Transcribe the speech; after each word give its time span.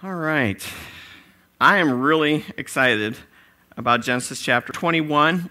All 0.00 0.14
right. 0.14 0.64
I 1.60 1.78
am 1.78 2.00
really 2.00 2.44
excited 2.56 3.16
about 3.76 4.02
Genesis 4.02 4.40
chapter 4.40 4.72
21, 4.72 5.50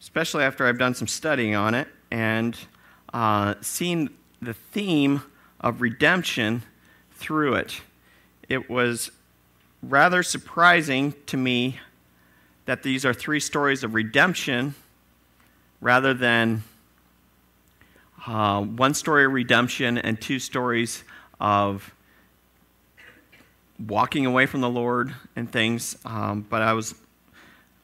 especially 0.00 0.42
after 0.42 0.66
I've 0.66 0.78
done 0.78 0.94
some 0.94 1.06
studying 1.06 1.54
on 1.54 1.74
it 1.74 1.86
and 2.10 2.56
uh, 3.12 3.56
seen 3.60 4.08
the 4.40 4.54
theme 4.54 5.20
of 5.60 5.82
redemption 5.82 6.62
through 7.12 7.56
it. 7.56 7.82
It 8.48 8.70
was 8.70 9.10
rather 9.82 10.22
surprising 10.22 11.12
to 11.26 11.36
me 11.36 11.78
that 12.64 12.84
these 12.84 13.04
are 13.04 13.12
three 13.12 13.40
stories 13.40 13.84
of 13.84 13.92
redemption 13.92 14.74
rather 15.82 16.14
than 16.14 16.62
uh, 18.26 18.62
one 18.62 18.94
story 18.94 19.26
of 19.26 19.32
redemption 19.32 19.98
and 19.98 20.18
two 20.18 20.38
stories 20.38 21.04
of 21.38 21.93
walking 23.78 24.26
away 24.26 24.46
from 24.46 24.60
the 24.60 24.70
Lord 24.70 25.14
and 25.34 25.50
things. 25.50 25.96
Um, 26.04 26.46
but 26.48 26.62
I 26.62 26.72
was, 26.72 26.94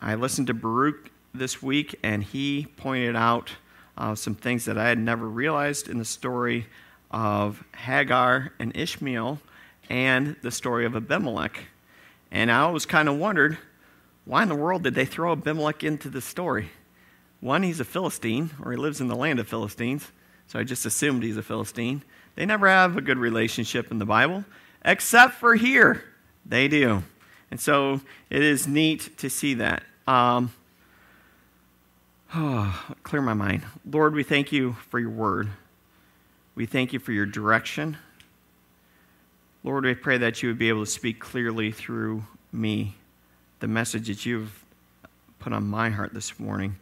I 0.01 0.15
listened 0.15 0.47
to 0.49 0.55
Baruch 0.55 1.11
this 1.35 1.63
week, 1.63 1.99
and 2.03 2.23
he 2.23 2.67
pointed 2.77 3.17
out 3.17 3.51
uh, 3.97 4.15
some 4.15 4.35
things 4.35 4.65
that 4.65 4.79
I 4.79 4.89
had 4.89 4.99
never 4.99 5.29
realized 5.29 5.89
in 5.89 5.99
the 5.99 6.05
story 6.05 6.67
of 7.11 7.65
Hagar 7.77 8.53
and 8.59 8.77
Ishmael, 8.77 9.41
and 9.89 10.37
the 10.43 10.53
story 10.53 10.87
of 10.87 10.95
Abimelech. 10.95 11.59
And 12.31 12.53
I 12.53 12.61
always 12.61 12.87
kind 12.87 13.09
of 13.09 13.19
wondered, 13.19 13.59
why 14.25 14.45
in 14.45 14.49
the 14.49 14.55
world 14.55 14.85
did 14.85 14.95
they 14.95 15.05
throw 15.05 15.33
Abimelech 15.33 15.83
into 15.83 16.09
the 16.09 16.21
story? 16.21 16.71
One, 17.41 17.65
he's 17.65 17.81
a 17.81 17.85
Philistine, 17.85 18.51
or 18.63 18.71
he 18.71 18.77
lives 18.77 19.01
in 19.01 19.09
the 19.09 19.17
land 19.17 19.41
of 19.41 19.49
Philistines, 19.49 20.13
so 20.47 20.59
I 20.61 20.63
just 20.63 20.87
assumed 20.87 21.25
he's 21.25 21.37
a 21.37 21.43
Philistine. 21.43 22.05
They 22.37 22.47
never 22.47 22.69
have 22.69 22.97
a 22.97 23.01
good 23.01 23.19
relationship 23.19 23.91
in 23.91 23.99
the 23.99 24.07
Bible 24.07 24.45
except 24.85 25.35
for 25.35 25.55
here. 25.55 26.05
They 26.45 26.69
do. 26.69 27.03
And 27.51 27.61
so 27.61 28.01
it 28.29 28.43
is 28.43 28.67
neat 28.67 29.17
to 29.19 29.29
see 29.29 29.55
that. 29.55 29.83
Um, 30.07 30.53
oh, 32.35 32.95
clear 33.03 33.23
my 33.23 33.35
mind. 33.35 33.65
Lord, 33.85 34.15
we 34.15 34.23
thank 34.23 34.53
you 34.53 34.77
for 34.89 34.99
your 34.99 35.11
word. 35.11 35.49
We 36.55 36.67
thank 36.67 36.93
you 36.93 36.99
for 36.99 37.13
your 37.13 37.27
direction. 37.27 37.97
Lord, 39.63 39.85
we 39.85 39.95
pray 39.95 40.19
that 40.19 40.43
you 40.43 40.49
would 40.49 40.59
be 40.59 40.69
able 40.69 40.85
to 40.85 40.91
speak 40.91 41.21
clearly 41.21 41.71
through 41.71 42.25
me 42.53 42.95
the 43.61 43.69
message 43.69 44.09
that 44.09 44.25
you've 44.25 44.65
put 45.39 45.53
on 45.53 45.67
my 45.67 45.91
heart 45.91 46.15
this 46.15 46.39
morning. 46.39 46.77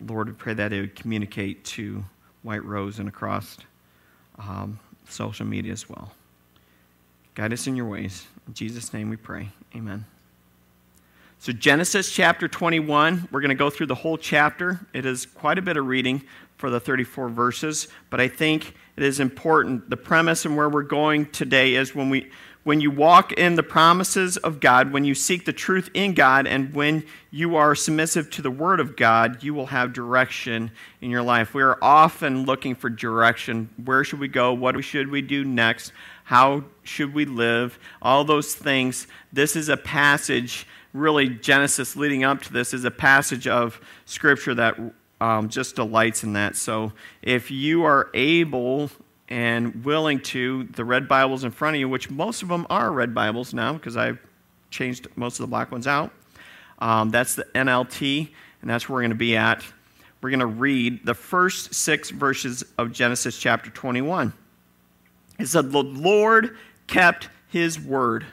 Lord, 0.00 0.28
we 0.28 0.34
pray 0.34 0.54
that 0.54 0.72
it 0.72 0.80
would 0.80 0.94
communicate 0.94 1.64
to 1.64 2.04
White 2.42 2.64
Rose 2.64 2.98
and 2.98 3.08
across 3.08 3.56
um, 4.38 4.78
social 5.08 5.46
media 5.46 5.72
as 5.72 5.88
well. 5.88 6.12
Guide 7.38 7.52
us 7.52 7.68
in 7.68 7.76
your 7.76 7.86
ways. 7.86 8.26
In 8.48 8.54
Jesus' 8.54 8.92
name 8.92 9.10
we 9.10 9.16
pray. 9.16 9.50
Amen. 9.72 10.04
So, 11.38 11.52
Genesis 11.52 12.10
chapter 12.10 12.48
21, 12.48 13.28
we're 13.30 13.40
going 13.40 13.50
to 13.50 13.54
go 13.54 13.70
through 13.70 13.86
the 13.86 13.94
whole 13.94 14.18
chapter. 14.18 14.80
It 14.92 15.06
is 15.06 15.24
quite 15.24 15.56
a 15.56 15.62
bit 15.62 15.76
of 15.76 15.86
reading 15.86 16.24
for 16.56 16.68
the 16.68 16.80
34 16.80 17.28
verses, 17.28 17.86
but 18.10 18.20
I 18.20 18.26
think 18.26 18.74
it 18.96 19.04
is 19.04 19.20
important. 19.20 19.88
The 19.88 19.96
premise 19.96 20.46
and 20.46 20.56
where 20.56 20.68
we're 20.68 20.82
going 20.82 21.26
today 21.26 21.76
is 21.76 21.94
when, 21.94 22.10
we, 22.10 22.28
when 22.64 22.80
you 22.80 22.90
walk 22.90 23.30
in 23.34 23.54
the 23.54 23.62
promises 23.62 24.36
of 24.38 24.58
God, 24.58 24.92
when 24.92 25.04
you 25.04 25.14
seek 25.14 25.44
the 25.44 25.52
truth 25.52 25.90
in 25.94 26.14
God, 26.14 26.48
and 26.48 26.74
when 26.74 27.04
you 27.30 27.54
are 27.54 27.76
submissive 27.76 28.30
to 28.30 28.42
the 28.42 28.50
Word 28.50 28.80
of 28.80 28.96
God, 28.96 29.44
you 29.44 29.54
will 29.54 29.66
have 29.66 29.92
direction 29.92 30.72
in 31.00 31.08
your 31.08 31.22
life. 31.22 31.54
We 31.54 31.62
are 31.62 31.78
often 31.80 32.46
looking 32.46 32.74
for 32.74 32.90
direction. 32.90 33.70
Where 33.84 34.02
should 34.02 34.18
we 34.18 34.26
go? 34.26 34.52
What 34.52 34.82
should 34.82 35.08
we 35.08 35.22
do 35.22 35.44
next? 35.44 35.92
How 36.28 36.64
should 36.82 37.14
we 37.14 37.24
live? 37.24 37.78
All 38.02 38.22
those 38.22 38.54
things. 38.54 39.06
This 39.32 39.56
is 39.56 39.70
a 39.70 39.78
passage, 39.78 40.66
really, 40.92 41.30
Genesis 41.30 41.96
leading 41.96 42.22
up 42.22 42.42
to 42.42 42.52
this 42.52 42.74
is 42.74 42.84
a 42.84 42.90
passage 42.90 43.46
of 43.46 43.80
Scripture 44.04 44.54
that 44.56 44.78
um, 45.22 45.48
just 45.48 45.74
delights 45.74 46.24
in 46.24 46.34
that. 46.34 46.54
So 46.54 46.92
if 47.22 47.50
you 47.50 47.84
are 47.84 48.10
able 48.12 48.90
and 49.30 49.82
willing 49.86 50.20
to, 50.24 50.64
the 50.64 50.84
red 50.84 51.08
Bibles 51.08 51.44
in 51.44 51.50
front 51.50 51.76
of 51.76 51.80
you, 51.80 51.88
which 51.88 52.10
most 52.10 52.42
of 52.42 52.48
them 52.48 52.66
are 52.68 52.92
red 52.92 53.14
Bibles 53.14 53.54
now 53.54 53.72
because 53.72 53.96
I've 53.96 54.18
changed 54.68 55.08
most 55.16 55.40
of 55.40 55.44
the 55.44 55.50
black 55.50 55.72
ones 55.72 55.86
out. 55.86 56.12
Um, 56.78 57.08
that's 57.08 57.36
the 57.36 57.44
NLT, 57.54 58.28
and 58.60 58.68
that's 58.68 58.86
where 58.86 58.96
we're 58.96 59.00
going 59.00 59.12
to 59.12 59.16
be 59.16 59.34
at. 59.34 59.64
We're 60.20 60.28
going 60.28 60.40
to 60.40 60.46
read 60.46 61.06
the 61.06 61.14
first 61.14 61.72
six 61.72 62.10
verses 62.10 62.64
of 62.76 62.92
Genesis 62.92 63.38
chapter 63.38 63.70
21. 63.70 64.34
It 65.38 65.46
said, 65.46 65.70
The 65.70 65.82
Lord 65.82 66.56
kept 66.86 67.28
his 67.48 67.80
word. 67.80 68.26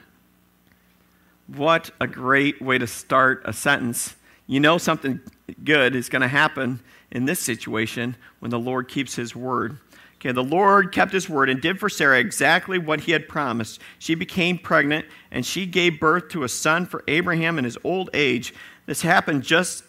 What 1.46 1.90
a 2.00 2.06
great 2.06 2.60
way 2.60 2.78
to 2.78 2.86
start 2.86 3.42
a 3.44 3.52
sentence. 3.52 4.16
You 4.46 4.60
know 4.60 4.78
something 4.78 5.20
good 5.64 5.94
is 5.94 6.08
going 6.08 6.22
to 6.22 6.28
happen 6.28 6.80
in 7.10 7.24
this 7.24 7.40
situation 7.40 8.16
when 8.40 8.50
the 8.50 8.58
Lord 8.58 8.88
keeps 8.88 9.14
his 9.14 9.34
word. 9.36 9.78
Okay, 10.16 10.32
the 10.32 10.42
Lord 10.42 10.92
kept 10.92 11.12
his 11.12 11.28
word 11.28 11.48
and 11.50 11.60
did 11.60 11.78
for 11.78 11.88
Sarah 11.88 12.18
exactly 12.18 12.78
what 12.78 13.00
he 13.00 13.12
had 13.12 13.28
promised. 13.28 13.80
She 13.98 14.14
became 14.14 14.58
pregnant 14.58 15.06
and 15.30 15.44
she 15.44 15.66
gave 15.66 16.00
birth 16.00 16.30
to 16.30 16.42
a 16.42 16.48
son 16.48 16.86
for 16.86 17.04
Abraham 17.06 17.58
in 17.58 17.64
his 17.64 17.78
old 17.84 18.10
age. 18.14 18.54
This 18.86 19.02
happened 19.02 19.42
just 19.42 19.84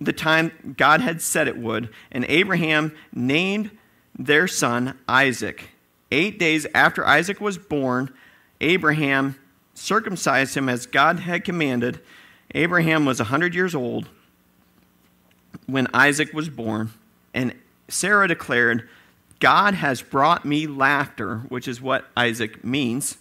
the 0.00 0.12
time 0.12 0.74
God 0.76 1.00
had 1.00 1.22
said 1.22 1.48
it 1.48 1.56
would, 1.56 1.88
and 2.10 2.24
Abraham 2.28 2.94
named 3.14 3.70
their 4.18 4.46
son 4.48 4.98
Isaac. 5.08 5.70
Eight 6.10 6.38
days 6.38 6.66
after 6.74 7.06
Isaac 7.06 7.40
was 7.40 7.58
born, 7.58 8.12
Abraham 8.60 9.36
circumcised 9.74 10.56
him 10.56 10.68
as 10.68 10.86
God 10.86 11.20
had 11.20 11.44
commanded. 11.44 12.00
Abraham 12.54 13.04
was 13.04 13.20
a 13.20 13.24
100 13.24 13.54
years 13.54 13.74
old 13.74 14.08
when 15.66 15.88
Isaac 15.92 16.32
was 16.32 16.48
born, 16.48 16.90
and 17.34 17.54
Sarah 17.88 18.28
declared, 18.28 18.88
God 19.40 19.74
has 19.74 20.00
brought 20.00 20.44
me 20.44 20.66
laughter, 20.66 21.38
which 21.48 21.68
is 21.68 21.80
what 21.80 22.06
Isaac 22.16 22.64
means. 22.64 23.18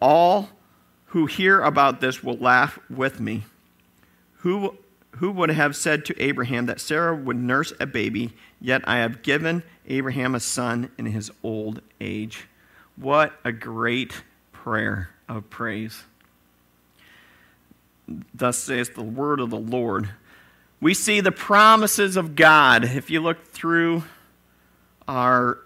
All 0.00 0.50
who 1.06 1.26
hear 1.26 1.62
about 1.62 2.00
this 2.00 2.22
will 2.22 2.36
laugh 2.36 2.78
with 2.88 3.18
me. 3.18 3.44
Who, 4.38 4.76
who 5.12 5.32
would 5.32 5.50
have 5.50 5.74
said 5.74 6.04
to 6.04 6.22
Abraham 6.22 6.66
that 6.66 6.80
Sarah 6.80 7.16
would 7.16 7.36
nurse 7.36 7.72
a 7.80 7.86
baby, 7.86 8.34
yet 8.60 8.82
I 8.86 8.98
have 8.98 9.22
given 9.22 9.62
Abraham 9.88 10.34
a 10.34 10.40
son 10.40 10.90
in 10.98 11.06
his 11.06 11.30
old 11.42 11.80
age. 12.00 12.46
What 12.96 13.32
a 13.44 13.52
great 13.52 14.22
prayer 14.52 15.10
of 15.28 15.48
praise. 15.50 16.04
Thus 18.34 18.58
says 18.58 18.90
the 18.90 19.02
word 19.02 19.40
of 19.40 19.50
the 19.50 19.58
Lord. 19.58 20.10
We 20.80 20.94
see 20.94 21.20
the 21.20 21.32
promises 21.32 22.16
of 22.16 22.36
God. 22.36 22.84
If 22.84 23.10
you 23.10 23.20
look 23.20 23.44
through 23.46 24.04
our 25.06 25.58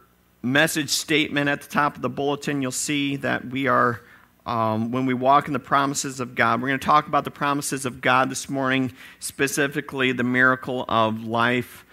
message 0.43 0.91
statement 0.91 1.49
at 1.49 1.63
the 1.63 1.69
top 1.69 1.97
of 1.97 2.03
the 2.03 2.09
bulletin, 2.09 2.63
you'll 2.63 2.71
see 2.71 3.17
that 3.17 3.45
we 3.47 3.67
are, 3.67 4.01
um, 4.47 4.91
when 4.91 5.07
we 5.07 5.15
walk 5.15 5.47
in 5.47 5.53
the 5.53 5.61
promises 5.61 6.19
of 6.19 6.35
God, 6.35 6.61
we're 6.63 6.69
going 6.69 6.81
to 6.81 6.87
talk 6.87 7.07
about 7.07 7.25
the 7.25 7.31
promises 7.31 7.85
of 7.85 8.01
God 8.01 8.31
this 8.31 8.49
morning, 8.49 8.93
specifically 9.21 10.13
the 10.13 10.25
miracle 10.25 10.85
of 10.89 11.25
life 11.25 11.85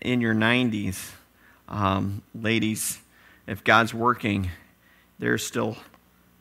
in 0.00 0.20
your 0.20 0.34
90s. 0.34 1.12
Um, 1.70 2.22
ladies, 2.34 2.98
if 3.46 3.62
God's 3.62 3.94
working, 3.94 4.50
there's 5.18 5.46
still 5.46 5.76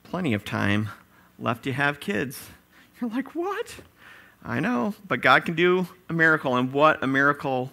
plenty 0.03 0.33
of 0.33 0.43
time 0.43 0.89
left 1.37 1.63
to 1.65 1.73
have 1.73 1.99
kids. 1.99 2.49
You're 3.01 3.11
like, 3.11 3.35
what? 3.35 3.75
I 4.43 4.59
know, 4.59 4.95
but 5.07 5.21
God 5.21 5.45
can 5.45 5.55
do 5.55 5.87
a 6.09 6.13
miracle, 6.13 6.55
and 6.55 6.73
what 6.73 7.03
a 7.03 7.07
miracle 7.07 7.71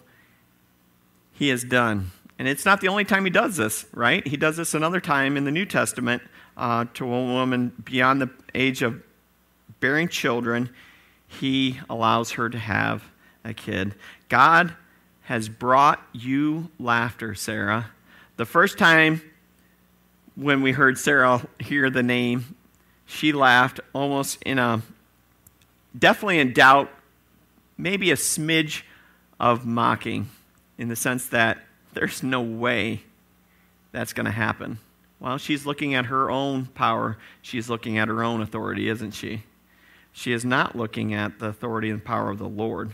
He 1.31 1.49
has 1.49 1.63
done. 1.63 2.11
And 2.37 2.47
it's 2.47 2.65
not 2.65 2.81
the 2.81 2.89
only 2.89 3.05
time 3.05 3.25
He 3.25 3.31
does 3.31 3.57
this, 3.57 3.85
right? 3.93 4.25
He 4.27 4.37
does 4.37 4.57
this 4.57 4.73
another 4.73 4.99
time 4.99 5.37
in 5.37 5.43
the 5.43 5.51
New 5.51 5.65
Testament 5.65 6.21
uh, 6.55 6.85
to 6.93 7.05
a 7.05 7.07
woman 7.07 7.71
beyond 7.83 8.21
the 8.21 8.29
age 8.53 8.81
of 8.83 9.01
bearing 9.79 10.07
children. 10.07 10.69
He 11.27 11.79
allows 11.89 12.31
her 12.31 12.49
to 12.49 12.57
have 12.57 13.03
a 13.43 13.53
kid. 13.53 13.95
God 14.29 14.75
has 15.27 15.49
brought 15.49 16.01
you 16.13 16.69
laughter, 16.79 17.35
Sarah. 17.35 17.91
The 18.37 18.45
first 18.45 18.77
time 18.77 19.21
when 20.35 20.61
we 20.61 20.71
heard 20.71 20.97
Sarah 20.97 21.45
hear 21.59 21.89
the 21.89 22.01
name, 22.01 22.55
she 23.05 23.33
laughed 23.33 23.81
almost 23.91 24.41
in 24.43 24.57
a, 24.57 24.81
definitely 25.99 26.39
in 26.39 26.53
doubt, 26.53 26.89
maybe 27.77 28.09
a 28.09 28.15
smidge 28.15 28.83
of 29.37 29.65
mocking, 29.65 30.29
in 30.77 30.87
the 30.87 30.95
sense 30.95 31.27
that 31.27 31.57
there's 31.91 32.23
no 32.23 32.39
way 32.39 33.01
that's 33.91 34.13
going 34.13 34.27
to 34.27 34.31
happen. 34.31 34.79
Well, 35.19 35.37
she's 35.37 35.65
looking 35.65 35.93
at 35.93 36.05
her 36.05 36.31
own 36.31 36.67
power. 36.67 37.17
She's 37.41 37.69
looking 37.69 37.97
at 37.97 38.07
her 38.07 38.23
own 38.23 38.41
authority, 38.41 38.87
isn't 38.87 39.11
she? 39.11 39.43
She 40.13 40.31
is 40.31 40.45
not 40.45 40.73
looking 40.73 41.13
at 41.13 41.39
the 41.39 41.47
authority 41.47 41.89
and 41.89 42.01
power 42.01 42.29
of 42.29 42.37
the 42.37 42.47
Lord. 42.47 42.91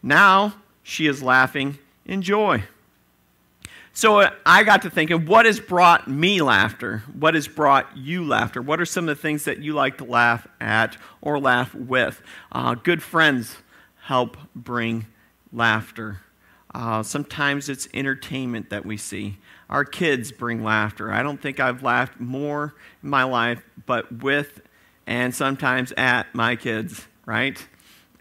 Now, 0.00 0.54
she 0.84 1.08
is 1.08 1.20
laughing 1.20 1.78
in 2.06 2.22
joy. 2.22 2.62
So 3.96 4.28
I 4.44 4.64
got 4.64 4.82
to 4.82 4.90
thinking, 4.90 5.26
what 5.26 5.46
has 5.46 5.60
brought 5.60 6.08
me 6.08 6.42
laughter? 6.42 7.04
What 7.18 7.34
has 7.34 7.48
brought 7.48 7.96
you 7.96 8.24
laughter? 8.24 8.60
What 8.60 8.80
are 8.80 8.84
some 8.84 9.08
of 9.08 9.16
the 9.16 9.20
things 9.20 9.44
that 9.44 9.58
you 9.58 9.72
like 9.72 9.98
to 9.98 10.04
laugh 10.04 10.46
at 10.60 10.96
or 11.20 11.38
laugh 11.38 11.74
with? 11.74 12.20
Uh, 12.52 12.74
good 12.74 13.02
friends 13.02 13.56
help 14.02 14.36
bring 14.54 15.06
laughter. 15.52 16.20
Uh, 16.74 17.04
sometimes 17.04 17.68
it's 17.68 17.86
entertainment 17.94 18.70
that 18.70 18.84
we 18.84 18.96
see. 18.96 19.38
Our 19.70 19.84
kids 19.84 20.32
bring 20.32 20.64
laughter. 20.64 21.12
I 21.12 21.22
don't 21.22 21.40
think 21.40 21.60
I've 21.60 21.84
laughed 21.84 22.18
more 22.18 22.74
in 23.02 23.08
my 23.08 23.22
life, 23.22 23.62
but 23.86 24.10
with 24.10 24.60
and 25.06 25.34
sometimes 25.34 25.92
at 25.96 26.34
my 26.34 26.56
kids, 26.56 27.06
right? 27.26 27.64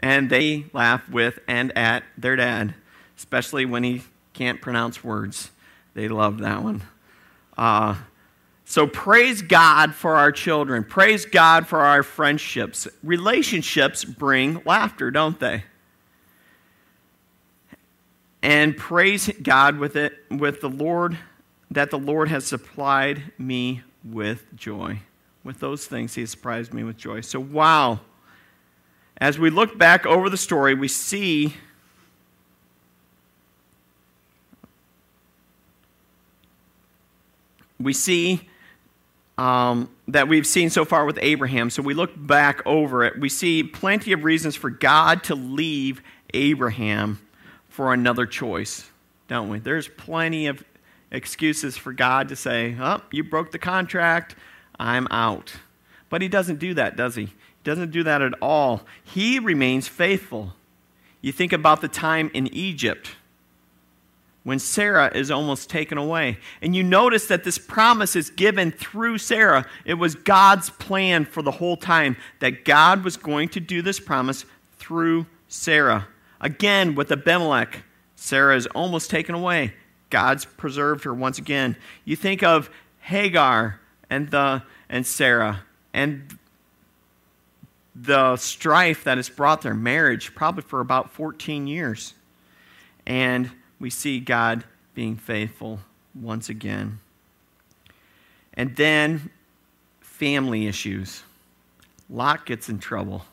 And 0.03 0.29
they 0.29 0.65
laugh 0.73 1.07
with 1.07 1.39
and 1.47 1.75
at 1.77 2.03
their 2.17 2.35
dad, 2.35 2.75
especially 3.17 3.63
when 3.63 3.85
he 3.85 4.03
can't 4.33 4.61
pronounce 4.61 5.01
words. 5.01 5.49
They 5.93 6.09
love 6.09 6.39
that 6.39 6.61
one. 6.61 6.83
Uh, 7.57 7.95
so 8.65 8.85
praise 8.85 9.41
God 9.41 9.95
for 9.95 10.15
our 10.15 10.33
children. 10.33 10.83
Praise 10.83 11.25
God 11.25 11.67
for 11.67 11.79
our 11.79 12.03
friendships. 12.03 12.85
Relationships 13.01 14.03
bring 14.03 14.61
laughter, 14.65 15.09
don't 15.09 15.39
they? 15.39 15.63
And 18.41 18.75
praise 18.75 19.31
God 19.41 19.77
with 19.77 19.95
it 19.95 20.15
with 20.29 20.59
the 20.59 20.69
Lord 20.69 21.17
that 21.71 21.91
the 21.91 21.97
Lord 21.97 22.27
has 22.27 22.45
supplied 22.45 23.23
me 23.37 23.83
with 24.03 24.53
joy. 24.53 24.99
With 25.45 25.61
those 25.61 25.87
things, 25.87 26.13
He 26.15 26.21
has 26.21 26.31
surprised 26.31 26.73
me 26.73 26.83
with 26.83 26.97
joy. 26.97 27.21
So, 27.21 27.39
wow. 27.39 28.01
As 29.23 29.39
we 29.39 29.49
look 29.49 29.77
back 29.77 30.05
over 30.05 30.29
the 30.29 30.35
story, 30.35 30.75
we 30.75 30.89
see 30.89 31.55
we 37.79 37.93
see 37.93 38.49
um, 39.37 39.89
that 40.09 40.27
we've 40.27 40.45
seen 40.45 40.69
so 40.69 40.83
far 40.83 41.05
with 41.05 41.17
Abraham. 41.21 41.69
So 41.69 41.81
we 41.81 41.93
look 41.93 42.11
back 42.17 42.61
over 42.65 43.05
it. 43.05 43.17
We 43.17 43.29
see 43.29 43.63
plenty 43.63 44.11
of 44.11 44.25
reasons 44.25 44.57
for 44.57 44.69
God 44.69 45.23
to 45.23 45.35
leave 45.35 46.01
Abraham 46.33 47.25
for 47.69 47.93
another 47.93 48.25
choice, 48.25 48.89
don't 49.29 49.47
we? 49.47 49.59
There's 49.59 49.87
plenty 49.87 50.47
of 50.47 50.65
excuses 51.11 51.77
for 51.77 51.93
God 51.93 52.27
to 52.27 52.35
say, 52.35 52.75
Oh, 52.77 52.99
you 53.09 53.23
broke 53.23 53.53
the 53.53 53.59
contract, 53.59 54.35
I'm 54.77 55.07
out. 55.11 55.53
But 56.09 56.21
he 56.21 56.27
doesn't 56.27 56.59
do 56.59 56.73
that, 56.73 56.97
does 56.97 57.15
he? 57.15 57.29
Doesn't 57.63 57.91
do 57.91 58.03
that 58.03 58.21
at 58.21 58.33
all. 58.41 58.81
He 59.03 59.39
remains 59.39 59.87
faithful. 59.87 60.53
You 61.21 61.31
think 61.31 61.53
about 61.53 61.81
the 61.81 61.87
time 61.87 62.29
in 62.33 62.47
Egypt 62.53 63.15
when 64.43 64.59
Sarah 64.59 65.09
is 65.15 65.31
almost 65.31 65.69
taken 65.69 65.97
away. 65.97 66.37
And 66.61 66.75
you 66.75 66.83
notice 66.83 67.27
that 67.27 67.43
this 67.43 67.57
promise 67.57 68.15
is 68.15 68.29
given 68.29 68.71
through 68.71 69.17
Sarah. 69.17 69.65
It 69.85 69.93
was 69.93 70.15
God's 70.15 70.69
plan 70.69 71.25
for 71.25 71.41
the 71.41 71.51
whole 71.51 71.77
time 71.77 72.17
that 72.39 72.65
God 72.65 73.03
was 73.03 73.15
going 73.17 73.49
to 73.49 73.59
do 73.59 73.81
this 73.81 73.99
promise 73.99 74.45
through 74.77 75.25
Sarah. 75.47 76.07
Again, 76.41 76.95
with 76.95 77.11
Abimelech, 77.11 77.83
Sarah 78.17 78.57
is 78.57 78.67
almost 78.67 79.09
taken 79.09 79.33
away. 79.33 79.73
God's 80.09 80.45
preserved 80.45 81.05
her 81.05 81.13
once 81.13 81.37
again. 81.37 81.77
You 82.03 82.17
think 82.17 82.43
of 82.43 82.69
Hagar 82.99 83.79
and, 84.09 84.29
the, 84.29 84.63
and 84.89 85.07
Sarah 85.07 85.63
and 85.93 86.37
the 87.95 88.35
strife 88.37 89.03
that 89.03 89.17
has 89.17 89.29
brought 89.29 89.61
their 89.61 89.73
marriage, 89.73 90.33
probably 90.33 90.63
for 90.63 90.79
about 90.79 91.11
14 91.11 91.67
years. 91.67 92.13
And 93.05 93.51
we 93.79 93.89
see 93.89 94.19
God 94.19 94.63
being 94.93 95.15
faithful 95.15 95.79
once 96.15 96.49
again. 96.49 96.99
And 98.53 98.75
then 98.75 99.29
family 99.99 100.67
issues. 100.67 101.23
Lot 102.09 102.45
gets 102.45 102.69
in 102.69 102.79
trouble. 102.79 103.25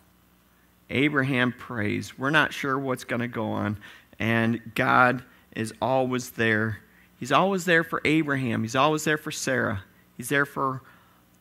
Abraham 0.89 1.53
prays. 1.53 2.19
We're 2.19 2.31
not 2.31 2.53
sure 2.53 2.79
what's 2.79 3.05
going 3.05 3.21
to 3.21 3.29
go 3.29 3.53
on. 3.53 3.79
And 4.19 4.75
God 4.75 5.23
is 5.55 5.73
always 5.81 6.31
there. 6.31 6.81
He's 7.19 7.33
always 7.33 7.65
there 7.65 7.85
for 7.85 8.01
Abraham. 8.05 8.63
He's 8.63 8.77
always 8.77 9.05
there 9.05 9.19
for 9.19 9.31
Sarah. 9.31 9.85
He's 10.17 10.29
there 10.29 10.47
for 10.47 10.83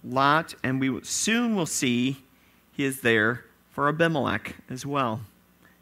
Lot. 0.04 0.54
And 0.63 0.80
we 0.80 1.01
soon 1.04 1.56
will 1.56 1.66
see 1.66 2.24
he 2.80 2.86
is 2.86 3.02
there 3.02 3.44
for 3.72 3.90
Abimelech 3.90 4.56
as 4.70 4.86
well. 4.86 5.20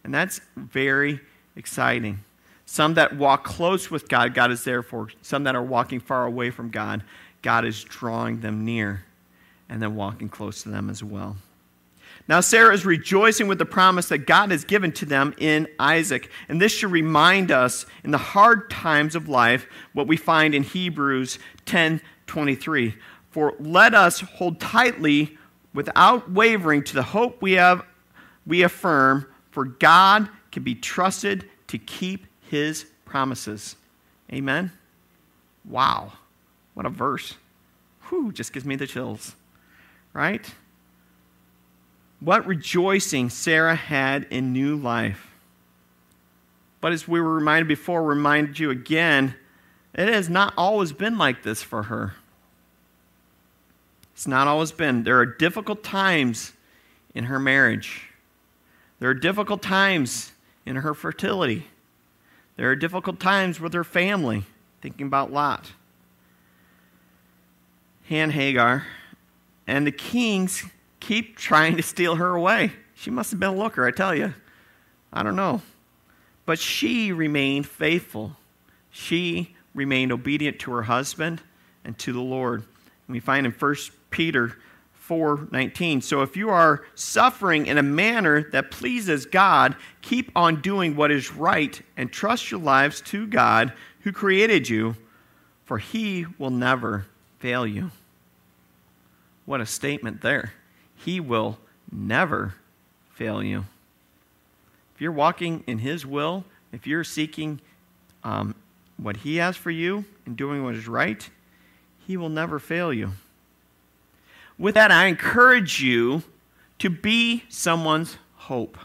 And 0.03 0.11
that's 0.11 0.41
very 0.55 1.19
exciting. 1.55 2.21
Some 2.65 2.95
that 2.95 3.15
walk 3.15 3.43
close 3.43 3.91
with 3.91 4.09
God, 4.09 4.33
God 4.33 4.49
is 4.49 4.63
there 4.63 4.81
for. 4.81 5.09
Some 5.21 5.43
that 5.43 5.55
are 5.55 5.61
walking 5.61 5.99
far 5.99 6.25
away 6.25 6.49
from 6.49 6.71
God, 6.71 7.03
God 7.43 7.65
is 7.65 7.83
drawing 7.83 8.39
them 8.39 8.65
near 8.65 9.05
and 9.69 9.79
then 9.79 9.95
walking 9.95 10.27
close 10.27 10.63
to 10.63 10.69
them 10.69 10.89
as 10.89 11.03
well. 11.03 11.37
Now, 12.27 12.39
Sarah 12.39 12.73
is 12.73 12.83
rejoicing 12.83 13.45
with 13.47 13.59
the 13.59 13.65
promise 13.65 14.09
that 14.09 14.25
God 14.25 14.49
has 14.49 14.63
given 14.63 14.91
to 14.93 15.05
them 15.05 15.35
in 15.37 15.67
Isaac. 15.77 16.31
And 16.49 16.59
this 16.59 16.71
should 16.71 16.89
remind 16.89 17.51
us 17.51 17.85
in 18.03 18.09
the 18.09 18.17
hard 18.17 18.71
times 18.71 19.13
of 19.13 19.29
life 19.29 19.67
what 19.93 20.07
we 20.07 20.17
find 20.17 20.55
in 20.55 20.63
Hebrews 20.63 21.37
10 21.65 22.01
23. 22.25 22.95
For 23.29 23.53
let 23.59 23.93
us 23.93 24.21
hold 24.21 24.59
tightly 24.59 25.37
without 25.73 26.31
wavering 26.31 26.83
to 26.83 26.93
the 26.93 27.03
hope 27.03 27.41
we 27.41 27.53
have 27.53 27.83
we 28.45 28.63
affirm, 28.63 29.27
for 29.51 29.65
God 29.65 30.29
can 30.51 30.63
be 30.63 30.73
trusted 30.73 31.49
to 31.67 31.77
keep 31.77 32.25
his 32.49 32.85
promises. 33.05 33.75
Amen? 34.31 34.71
Wow. 35.65 36.13
What 36.73 36.85
a 36.85 36.89
verse. 36.89 37.35
Whew, 38.07 38.31
just 38.31 38.53
gives 38.53 38.65
me 38.65 38.75
the 38.77 38.87
chills. 38.87 39.35
Right? 40.13 40.49
What 42.19 42.47
rejoicing 42.47 43.29
Sarah 43.29 43.75
had 43.75 44.27
in 44.31 44.53
new 44.53 44.75
life. 44.75 45.29
But 46.79 46.93
as 46.93 47.07
we 47.07 47.19
were 47.19 47.33
reminded 47.33 47.67
before, 47.67 48.03
remind 48.03 48.57
you 48.59 48.69
again, 48.69 49.35
it 49.93 50.07
has 50.07 50.29
not 50.29 50.53
always 50.57 50.93
been 50.93 51.17
like 51.17 51.43
this 51.43 51.61
for 51.61 51.83
her. 51.83 52.13
It's 54.17 54.25
not 54.25 54.47
always 54.47 54.71
been. 54.71 55.03
There 55.03 55.19
are 55.19 55.27
difficult 55.27 55.83
times 55.83 56.51
in 57.13 57.25
her 57.25 57.37
marriage. 57.37 58.09
There 58.99 59.11
are 59.11 59.13
difficult 59.13 59.61
times 59.61 60.31
in 60.65 60.77
her 60.77 60.95
fertility. 60.95 61.67
There 62.55 62.67
are 62.71 62.75
difficult 62.75 63.19
times 63.19 63.59
with 63.59 63.73
her 63.73 63.83
family, 63.83 64.43
thinking 64.81 65.05
about 65.05 65.31
Lot, 65.31 65.71
and 68.09 68.31
Hagar, 68.31 68.87
and 69.67 69.85
the 69.85 69.91
kings 69.91 70.65
keep 70.99 71.37
trying 71.37 71.77
to 71.77 71.83
steal 71.83 72.15
her 72.15 72.33
away. 72.33 72.71
She 72.95 73.11
must 73.11 73.29
have 73.29 73.39
been 73.39 73.49
a 73.49 73.55
looker, 73.55 73.85
I 73.85 73.91
tell 73.91 74.15
you. 74.15 74.33
I 75.13 75.21
don't 75.21 75.35
know. 75.35 75.61
But 76.47 76.57
she 76.57 77.11
remained 77.11 77.67
faithful. 77.67 78.35
She 78.89 79.55
remained 79.75 80.11
obedient 80.11 80.57
to 80.61 80.71
her 80.71 80.81
husband 80.81 81.43
and 81.85 81.95
to 81.99 82.11
the 82.11 82.19
Lord. 82.19 82.63
And 83.07 83.13
we 83.13 83.19
find 83.19 83.45
in 83.45 83.51
1 83.51 83.75
Peter 84.09 84.57
4:19. 85.07 86.01
So 86.01 86.21
if 86.21 86.35
you 86.35 86.49
are 86.49 86.83
suffering 86.95 87.65
in 87.65 87.77
a 87.77 87.83
manner 87.83 88.49
that 88.51 88.71
pleases 88.71 89.25
God, 89.25 89.75
keep 90.01 90.31
on 90.35 90.61
doing 90.61 90.95
what 90.95 91.11
is 91.11 91.31
right 91.31 91.81
and 91.95 92.11
trust 92.11 92.51
your 92.51 92.59
lives 92.59 93.01
to 93.01 93.25
God 93.25 93.71
who 94.01 94.11
created 94.11 94.67
you, 94.67 94.95
for 95.65 95.77
he 95.77 96.25
will 96.37 96.49
never 96.49 97.05
fail 97.39 97.65
you. 97.65 97.91
What 99.45 99.61
a 99.61 99.65
statement 99.65 100.21
there. 100.21 100.53
He 100.95 101.19
will 101.19 101.57
never 101.89 102.55
fail 103.13 103.41
you. 103.41 103.65
If 104.93 105.01
you're 105.01 105.11
walking 105.11 105.63
in 105.67 105.77
his 105.77 106.05
will, 106.05 106.43
if 106.73 106.85
you're 106.85 107.03
seeking 107.03 107.61
um, 108.23 108.55
what 108.97 109.17
he 109.17 109.37
has 109.37 109.55
for 109.55 109.71
you 109.71 110.03
and 110.25 110.35
doing 110.35 110.63
what 110.63 110.75
is 110.75 110.87
right, 110.87 111.29
he 112.05 112.17
will 112.17 112.29
never 112.29 112.59
fail 112.59 112.91
you. 112.91 113.11
With 114.57 114.75
that, 114.75 114.91
I 114.91 115.05
encourage 115.05 115.81
you 115.81 116.23
to 116.79 116.89
be 116.89 117.43
someone's 117.49 118.17
hope. 118.35 118.77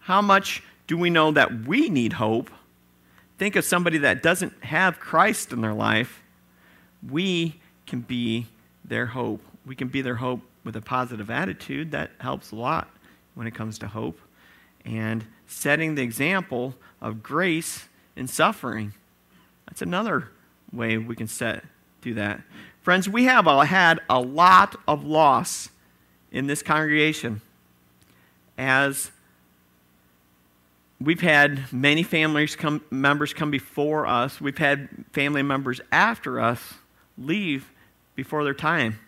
How 0.00 0.22
much 0.22 0.62
do 0.86 0.96
we 0.96 1.10
know 1.10 1.32
that 1.32 1.66
we 1.66 1.88
need 1.88 2.14
hope? 2.14 2.50
Think 3.38 3.56
of 3.56 3.64
somebody 3.64 3.98
that 3.98 4.22
doesn't 4.22 4.64
have 4.64 5.00
Christ 5.00 5.52
in 5.52 5.60
their 5.60 5.74
life. 5.74 6.22
We 7.08 7.60
can 7.86 8.00
be 8.00 8.46
their 8.84 9.06
hope. 9.06 9.42
We 9.64 9.74
can 9.74 9.88
be 9.88 10.00
their 10.00 10.16
hope 10.16 10.40
with 10.64 10.76
a 10.76 10.80
positive 10.80 11.30
attitude. 11.30 11.90
That 11.90 12.10
helps 12.18 12.52
a 12.52 12.56
lot 12.56 12.88
when 13.34 13.46
it 13.46 13.54
comes 13.54 13.78
to 13.80 13.88
hope. 13.88 14.18
And 14.84 15.26
setting 15.46 15.94
the 15.94 16.02
example 16.02 16.74
of 17.00 17.22
grace 17.22 17.88
in 18.14 18.26
suffering. 18.26 18.94
That's 19.66 19.82
another 19.82 20.30
way 20.72 20.98
we 20.98 21.16
can 21.16 21.26
set 21.26 21.64
do 22.06 22.14
that. 22.14 22.40
Friends, 22.86 23.08
we 23.08 23.24
have 23.24 23.46
had 23.46 23.98
a 24.08 24.20
lot 24.20 24.76
of 24.86 25.04
loss 25.04 25.70
in 26.30 26.46
this 26.46 26.62
congregation 26.62 27.40
as 28.56 29.10
we've 31.00 31.20
had 31.20 31.72
many 31.72 32.04
families 32.04 32.54
come, 32.54 32.80
members 32.92 33.34
come 33.34 33.50
before 33.50 34.06
us. 34.06 34.40
We've 34.40 34.56
had 34.56 34.88
family 35.12 35.42
members 35.42 35.80
after 35.90 36.38
us 36.38 36.74
leave 37.18 37.72
before 38.14 38.44
their 38.44 38.54
time. 38.54 39.00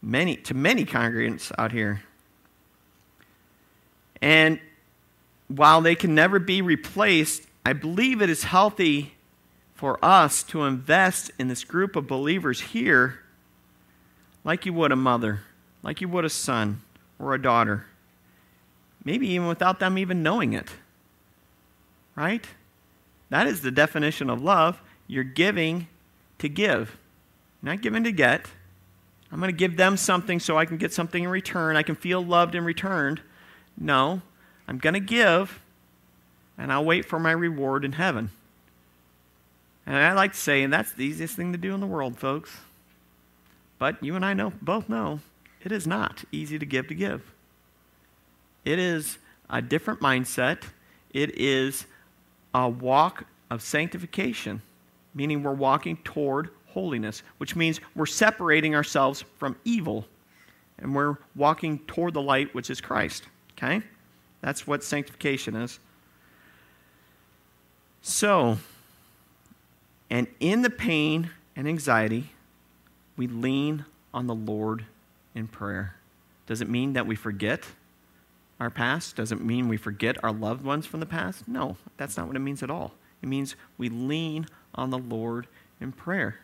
Many 0.00 0.36
to 0.36 0.54
many 0.54 0.86
congregants 0.86 1.52
out 1.58 1.70
here. 1.70 2.02
And 4.22 4.58
while 5.48 5.82
they 5.82 5.94
can 5.94 6.14
never 6.14 6.38
be 6.38 6.62
replaced, 6.62 7.42
I 7.66 7.74
believe 7.74 8.22
it 8.22 8.30
is 8.30 8.44
healthy 8.44 9.15
for 9.76 10.02
us 10.02 10.42
to 10.42 10.64
invest 10.64 11.30
in 11.38 11.48
this 11.48 11.62
group 11.62 11.94
of 11.96 12.08
believers 12.08 12.60
here 12.60 13.20
like 14.42 14.64
you 14.64 14.72
would 14.72 14.90
a 14.90 14.96
mother, 14.96 15.42
like 15.82 16.00
you 16.00 16.08
would 16.08 16.24
a 16.24 16.30
son 16.30 16.80
or 17.18 17.34
a 17.34 17.40
daughter. 17.42 17.84
Maybe 19.04 19.28
even 19.28 19.46
without 19.46 19.78
them 19.78 19.98
even 19.98 20.22
knowing 20.22 20.54
it. 20.54 20.68
Right? 22.16 22.46
That 23.28 23.46
is 23.46 23.60
the 23.60 23.70
definition 23.70 24.30
of 24.30 24.42
love. 24.42 24.80
You're 25.06 25.24
giving 25.24 25.88
to 26.38 26.48
give, 26.48 26.96
not 27.60 27.82
giving 27.82 28.04
to 28.04 28.12
get. 28.12 28.46
I'm 29.30 29.38
going 29.38 29.52
to 29.52 29.56
give 29.56 29.76
them 29.76 29.96
something 29.96 30.40
so 30.40 30.56
I 30.56 30.64
can 30.64 30.78
get 30.78 30.92
something 30.92 31.24
in 31.24 31.28
return. 31.28 31.76
I 31.76 31.82
can 31.82 31.96
feel 31.96 32.24
loved 32.24 32.54
in 32.54 32.64
return. 32.64 33.20
No, 33.76 34.22
I'm 34.66 34.78
going 34.78 34.94
to 34.94 35.00
give, 35.00 35.60
and 36.56 36.72
I'll 36.72 36.84
wait 36.84 37.04
for 37.04 37.18
my 37.18 37.32
reward 37.32 37.84
in 37.84 37.92
heaven. 37.92 38.30
And 39.86 39.96
I 39.96 40.12
like 40.14 40.32
to 40.32 40.38
say, 40.38 40.62
and 40.62 40.72
that's 40.72 40.92
the 40.92 41.04
easiest 41.04 41.36
thing 41.36 41.52
to 41.52 41.58
do 41.58 41.72
in 41.72 41.80
the 41.80 41.86
world, 41.86 42.18
folks. 42.18 42.56
But 43.78 44.02
you 44.02 44.16
and 44.16 44.24
I 44.24 44.34
know, 44.34 44.52
both 44.60 44.88
know, 44.88 45.20
it 45.62 45.70
is 45.70 45.86
not 45.86 46.24
easy 46.32 46.58
to 46.58 46.66
give 46.66 46.88
to 46.88 46.94
give. 46.94 47.32
It 48.64 48.78
is 48.78 49.18
a 49.48 49.62
different 49.62 50.00
mindset. 50.00 50.62
It 51.12 51.38
is 51.38 51.86
a 52.52 52.68
walk 52.68 53.24
of 53.50 53.62
sanctification, 53.62 54.60
meaning 55.14 55.42
we're 55.42 55.52
walking 55.52 55.98
toward 55.98 56.50
holiness, 56.68 57.22
which 57.38 57.54
means 57.54 57.80
we're 57.94 58.06
separating 58.06 58.74
ourselves 58.74 59.24
from 59.38 59.56
evil 59.64 60.06
and 60.78 60.94
we're 60.94 61.16
walking 61.34 61.78
toward 61.86 62.12
the 62.12 62.20
light, 62.20 62.54
which 62.54 62.70
is 62.70 62.80
Christ. 62.80 63.24
Okay? 63.52 63.82
That's 64.42 64.66
what 64.66 64.84
sanctification 64.84 65.56
is. 65.56 65.78
So, 68.02 68.58
and 70.10 70.26
in 70.40 70.62
the 70.62 70.70
pain 70.70 71.30
and 71.54 71.66
anxiety, 71.66 72.30
we 73.16 73.26
lean 73.26 73.84
on 74.14 74.26
the 74.26 74.34
Lord 74.34 74.84
in 75.34 75.48
prayer. 75.48 75.96
Does 76.46 76.60
it 76.60 76.68
mean 76.68 76.92
that 76.92 77.06
we 77.06 77.16
forget 77.16 77.64
our 78.60 78.70
past? 78.70 79.16
Does 79.16 79.32
it 79.32 79.40
mean 79.40 79.68
we 79.68 79.76
forget 79.76 80.22
our 80.22 80.32
loved 80.32 80.64
ones 80.64 80.86
from 80.86 81.00
the 81.00 81.06
past? 81.06 81.48
No, 81.48 81.76
that's 81.96 82.16
not 82.16 82.26
what 82.26 82.36
it 82.36 82.40
means 82.40 82.62
at 82.62 82.70
all. 82.70 82.92
It 83.22 83.28
means 83.28 83.56
we 83.76 83.88
lean 83.88 84.46
on 84.74 84.90
the 84.90 84.98
Lord 84.98 85.46
in 85.80 85.92
prayer. 85.92 86.38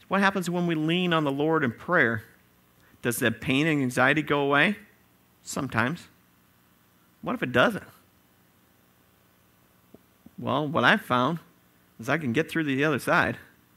So 0.00 0.06
what 0.08 0.20
happens 0.20 0.50
when 0.50 0.66
we 0.66 0.74
lean 0.74 1.12
on 1.12 1.24
the 1.24 1.32
Lord 1.32 1.64
in 1.64 1.72
prayer? 1.72 2.22
Does 3.02 3.18
that 3.18 3.40
pain 3.40 3.66
and 3.66 3.80
anxiety 3.80 4.22
go 4.22 4.40
away? 4.40 4.76
Sometimes. 5.42 6.08
What 7.22 7.34
if 7.34 7.42
it 7.42 7.52
doesn't? 7.52 7.84
Well, 10.38 10.68
what 10.68 10.84
I've 10.84 11.00
found 11.00 11.38
is 12.00 12.08
I 12.08 12.18
can 12.18 12.32
get 12.32 12.50
through 12.50 12.64
to 12.64 12.74
the 12.74 12.84
other 12.84 12.98
side 12.98 13.36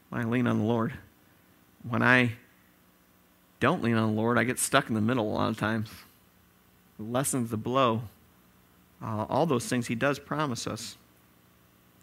when 0.10 0.22
I 0.22 0.26
lean 0.26 0.48
on 0.48 0.60
the 0.60 0.66
Lord. 0.66 0.94
When 1.88 2.02
I 2.02 2.34
don't 3.60 3.84
lean 3.84 3.96
on 3.96 4.16
the 4.16 4.22
Lord, 4.22 4.38
I 4.38 4.44
get 4.44 4.60
stuck 4.60 4.90
in 4.90 4.96
the 4.96 5.02
middle 5.02 5.30
a 5.30 5.34
lot 5.34 5.50
of 5.50 5.58
times. 5.58 5.90
It 7.00 7.04
lessens 7.04 7.50
the 7.50 7.58
blow. 7.58 8.04
Uh, 9.02 9.26
all 9.30 9.46
those 9.46 9.66
things 9.66 9.88
He 9.88 9.96
does 9.96 10.20
promise 10.20 10.68
us. 10.68 10.98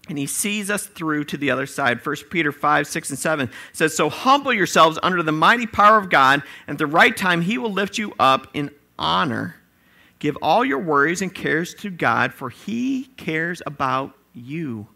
And 0.09 0.17
He 0.17 0.27
sees 0.27 0.71
us 0.71 0.87
through 0.87 1.25
to 1.25 1.37
the 1.37 1.51
other 1.51 1.67
side. 1.67 2.05
1 2.05 2.17
Peter 2.31 2.53
5, 2.53 2.87
6, 2.87 3.11
and 3.11 3.19
7 3.19 3.51
says, 3.73 3.97
So 3.97 4.09
humble 4.09 4.53
yourselves 4.53 4.99
under 5.03 5.23
the 5.23 5.33
mighty 5.33 5.67
power 5.67 5.99
of 5.99 6.09
God, 6.09 6.43
and 6.67 6.77
at 6.77 6.79
the 6.79 6.87
right 6.87 7.17
time 7.17 7.43
He 7.43 7.59
will 7.59 7.73
lift 7.73 7.99
you 7.99 8.15
up 8.19 8.49
in 8.55 8.71
honor. 8.99 9.57
Give 10.19 10.37
all 10.41 10.65
your 10.65 10.79
worries 10.79 11.21
and 11.21 11.35
cares 11.35 11.75
to 11.75 11.91
God, 11.91 12.33
for 12.33 12.49
He 12.49 13.05
cares 13.17 13.61
about 13.67 14.17
you. 14.33 14.87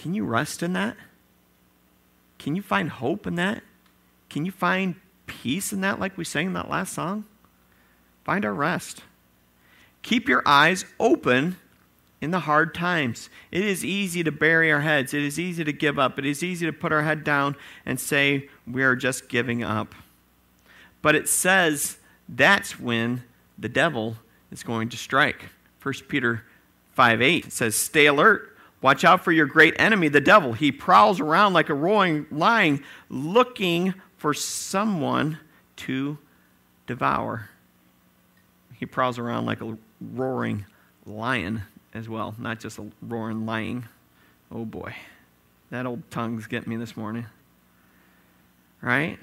Can 0.00 0.14
you 0.14 0.24
rest 0.24 0.62
in 0.62 0.72
that? 0.72 0.96
Can 2.38 2.56
you 2.56 2.62
find 2.62 2.88
hope 2.88 3.26
in 3.26 3.34
that? 3.34 3.62
Can 4.30 4.46
you 4.46 4.50
find 4.50 4.94
peace 5.26 5.74
in 5.74 5.82
that, 5.82 6.00
like 6.00 6.16
we 6.16 6.24
sang 6.24 6.46
in 6.46 6.52
that 6.54 6.70
last 6.70 6.94
song? 6.94 7.26
Find 8.24 8.46
our 8.46 8.54
rest. 8.54 9.02
Keep 10.00 10.26
your 10.26 10.42
eyes 10.46 10.86
open 10.98 11.56
in 12.22 12.30
the 12.30 12.40
hard 12.40 12.74
times. 12.74 13.28
It 13.50 13.62
is 13.62 13.84
easy 13.84 14.24
to 14.24 14.32
bury 14.32 14.72
our 14.72 14.80
heads. 14.80 15.12
It 15.12 15.20
is 15.22 15.38
easy 15.38 15.64
to 15.64 15.72
give 15.72 15.98
up. 15.98 16.18
It 16.18 16.24
is 16.24 16.42
easy 16.42 16.64
to 16.64 16.72
put 16.72 16.92
our 16.92 17.02
head 17.02 17.22
down 17.22 17.54
and 17.84 18.00
say 18.00 18.48
we 18.66 18.82
are 18.82 18.96
just 18.96 19.28
giving 19.28 19.62
up. 19.62 19.94
But 21.02 21.14
it 21.14 21.28
says 21.28 21.98
that's 22.26 22.80
when 22.80 23.22
the 23.58 23.68
devil 23.68 24.16
is 24.50 24.62
going 24.62 24.88
to 24.88 24.96
strike. 24.96 25.50
1 25.82 25.92
Peter 26.08 26.46
5 26.94 27.20
8 27.20 27.52
says, 27.52 27.76
Stay 27.76 28.06
alert. 28.06 28.56
Watch 28.82 29.04
out 29.04 29.22
for 29.22 29.32
your 29.32 29.46
great 29.46 29.74
enemy, 29.78 30.08
the 30.08 30.20
devil. 30.20 30.54
He 30.54 30.72
prowls 30.72 31.20
around 31.20 31.52
like 31.52 31.68
a 31.68 31.74
roaring 31.74 32.26
lion, 32.30 32.82
looking 33.10 33.94
for 34.16 34.32
someone 34.32 35.38
to 35.76 36.16
devour. 36.86 37.50
He 38.74 38.86
prowls 38.86 39.18
around 39.18 39.44
like 39.44 39.60
a 39.60 39.76
roaring 40.00 40.64
lion 41.04 41.62
as 41.92 42.08
well, 42.08 42.34
not 42.38 42.58
just 42.58 42.78
a 42.78 42.86
roaring 43.02 43.44
lion. 43.44 43.86
Oh 44.50 44.64
boy, 44.64 44.94
that 45.70 45.84
old 45.84 46.10
tongue's 46.10 46.46
getting 46.46 46.70
me 46.70 46.76
this 46.76 46.96
morning. 46.96 47.26
Right? 48.80 49.18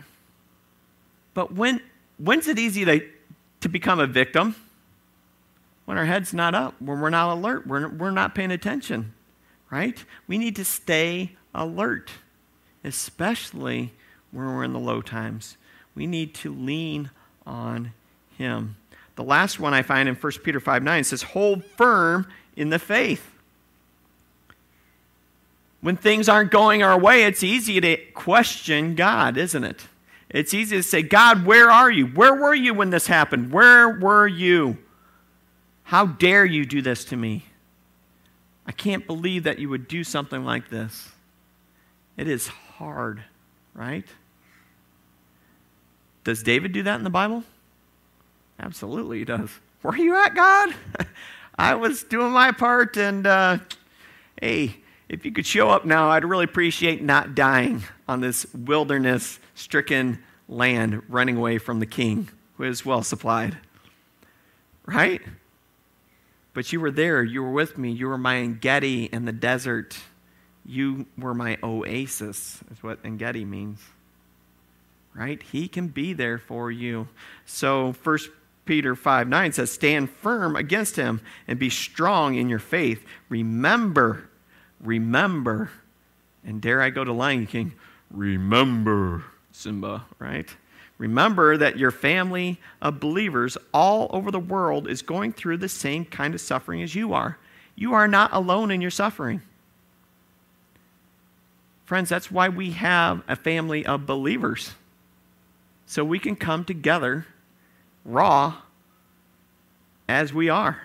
But 1.34 1.54
when, 1.54 1.82
when's 2.20 2.48
it 2.48 2.60
easy 2.60 2.86
to, 2.86 3.02
to 3.62 3.70
become 3.70 4.00
a 4.00 4.06
victim? 4.06 4.56
When 5.86 5.98
our 5.98 6.06
head's 6.06 6.34
not 6.34 6.54
up, 6.54 6.76
when 6.80 7.00
we're 7.00 7.10
not 7.10 7.34
alert, 7.34 7.66
we're, 7.66 7.88
we're 7.88 8.12
not 8.12 8.36
paying 8.36 8.52
attention 8.52 9.14
right? 9.70 10.04
We 10.28 10.38
need 10.38 10.56
to 10.58 10.66
stay 10.66 11.32
alert, 11.54 12.12
especially 12.84 13.94
when 14.32 14.46
we're 14.46 14.64
in 14.64 14.74
the 14.74 14.80
low 14.80 15.02
times. 15.02 15.58
We 15.96 16.08
need 16.08 16.34
to 16.36 16.54
lean 16.54 17.10
on 17.46 17.92
Him. 18.38 18.76
The 19.16 19.24
last 19.24 19.60
one 19.60 19.74
I 19.74 19.82
find 19.82 20.08
in 20.08 20.16
1 20.16 20.32
Peter 20.44 20.60
5 20.60 20.84
9 20.84 21.04
says, 21.04 21.24
Hold 21.24 21.66
firm 21.66 22.28
in 22.56 22.70
the 22.70 22.80
faith. 22.80 23.32
When 25.82 25.96
things 25.96 26.28
aren't 26.28 26.52
going 26.52 26.84
our 26.84 27.00
way, 27.00 27.24
it's 27.24 27.44
easy 27.44 27.80
to 27.82 27.98
question 28.14 28.96
God, 28.96 29.38
isn't 29.38 29.64
it? 29.64 29.88
It's 30.30 30.54
easy 30.54 30.78
to 30.78 30.84
say, 30.84 31.02
God, 31.02 31.46
where 31.46 31.72
are 31.72 31.90
you? 31.90 32.08
Where 32.08 32.36
were 32.36 32.54
you 32.54 32.74
when 32.74 32.90
this 32.90 33.08
happened? 33.08 33.52
Where 33.52 33.90
were 33.90 34.28
you? 34.28 34.78
How 35.84 36.06
dare 36.06 36.46
you 36.46 36.66
do 36.66 36.82
this 36.82 37.06
to 37.06 37.16
me? 37.16 37.46
I 38.68 38.74
can't 38.74 39.08
believe 39.08 39.44
that 39.44 39.60
you 39.60 39.70
would 39.70 39.88
do 39.88 40.04
something 40.04 40.44
like 40.44 40.70
this. 40.70 41.10
It 42.18 42.28
is 42.28 42.48
hard, 42.48 43.24
right? 43.74 44.06
Does 46.24 46.44
David 46.44 46.74
do 46.74 46.84
that 46.84 46.96
in 46.96 47.06
the 47.06 47.10
Bible? 47.10 47.44
Absolutely, 48.60 49.20
he 49.20 49.26
does. 49.26 49.50
Where 49.82 49.94
are 49.94 49.98
you 49.98 50.16
at, 50.16 50.36
God? 50.36 50.76
I 51.58 51.76
was 51.76 52.04
doing 52.04 52.32
my 52.32 52.52
part, 52.52 52.98
and 52.98 53.26
uh, 53.26 53.60
hey, 54.42 54.76
if 55.08 55.26
you 55.26 55.32
could 55.32 55.46
show 55.46 55.70
up 55.70 55.86
now, 55.86 56.10
I'd 56.10 56.26
really 56.26 56.44
appreciate 56.44 57.02
not 57.02 57.36
dying 57.36 57.84
on 58.08 58.20
this 58.20 58.46
wilderness 58.54 59.40
stricken 59.56 60.20
land 60.50 61.02
running 61.08 61.38
away 61.38 61.58
from 61.58 61.80
the 61.80 61.86
king 61.86 62.28
who 62.58 62.64
is 62.64 62.86
well 62.86 63.04
supplied. 63.04 63.58
Right? 64.86 65.22
But 66.58 66.74
you 66.74 66.80
were 66.80 66.90
there. 66.90 67.22
You 67.22 67.44
were 67.44 67.52
with 67.52 67.78
me. 67.78 67.92
You 67.92 68.08
were 68.08 68.18
my 68.18 68.38
Engedi 68.38 69.04
in 69.04 69.26
the 69.26 69.32
desert. 69.32 69.96
You 70.66 71.06
were 71.16 71.36
my 71.36 71.60
oasis, 71.62 72.64
is 72.72 72.82
what 72.82 72.98
Engedi 73.04 73.46
means. 73.46 73.80
Right? 75.14 75.40
He 75.44 75.68
can 75.68 75.90
be 75.90 76.14
there 76.14 76.40
for 76.40 76.72
you. 76.72 77.10
So 77.46 77.94
First 77.94 78.32
Peter 78.66 78.96
5 78.96 79.28
9 79.28 79.52
says, 79.52 79.72
Stand 79.72 80.10
firm 80.10 80.56
against 80.56 80.96
him 80.96 81.22
and 81.48 81.60
be 81.60 81.70
strong 81.70 82.34
in 82.34 82.50
your 82.50 82.58
faith. 82.58 83.06
Remember, 83.30 84.28
remember, 84.82 85.70
and 86.44 86.60
dare 86.60 86.82
I 86.82 86.90
go 86.90 87.04
to 87.04 87.14
Lion 87.14 87.46
King, 87.46 87.74
remember 88.10 89.26
Simba, 89.52 90.06
right? 90.18 90.50
Remember 90.98 91.58
that 91.58 91.78
your 91.78 91.92
family 91.92 92.60
of 92.82 93.00
believers 93.00 93.58
all 93.74 94.08
over 94.12 94.32
the 94.32 94.40
world 94.40 94.88
is 94.88 95.02
going 95.02 95.32
through 95.32 95.58
the 95.58 95.70
same 95.70 96.06
kind 96.06 96.34
of 96.34 96.42
suffering 96.42 96.82
as 96.82 96.96
you 96.96 97.14
are. 97.14 97.38
You 97.76 97.94
are 97.94 98.08
not 98.08 98.34
alone 98.34 98.72
in 98.72 98.82
your 98.82 98.92
suffering. 98.92 99.42
Friends, 101.86 102.10
that's 102.10 102.32
why 102.32 102.50
we 102.50 102.72
have 102.72 103.22
a 103.28 103.36
family 103.36 103.86
of 103.86 104.06
believers. 104.06 104.74
So 105.86 106.04
we 106.04 106.20
can 106.20 106.36
come 106.36 106.66
together 106.66 107.28
raw 108.04 108.58
as 110.10 110.34
we 110.34 110.50
are. 110.50 110.82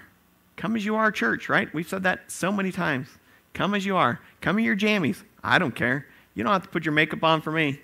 Come 0.57 0.76
as 0.76 0.85
you 0.85 0.95
are, 0.95 1.11
church, 1.11 1.49
right? 1.49 1.73
We've 1.73 1.88
said 1.88 2.02
that 2.02 2.31
so 2.31 2.52
many 2.52 2.71
times. 2.71 3.09
Come 3.54 3.75
as 3.75 3.87
you 3.87 3.97
are. 3.97 4.21
Come 4.40 4.59
in 4.59 4.64
your 4.64 4.76
jammies. 4.76 5.23
I 5.42 5.59
don't 5.59 5.75
care. 5.75 6.07
You 6.35 6.45
don't 6.45 6.52
have 6.52 6.62
to 6.62 6.69
put 6.69 6.85
your 6.85 6.92
makeup 6.92 7.25
on 7.25 7.40
for 7.40 7.50
me, 7.50 7.81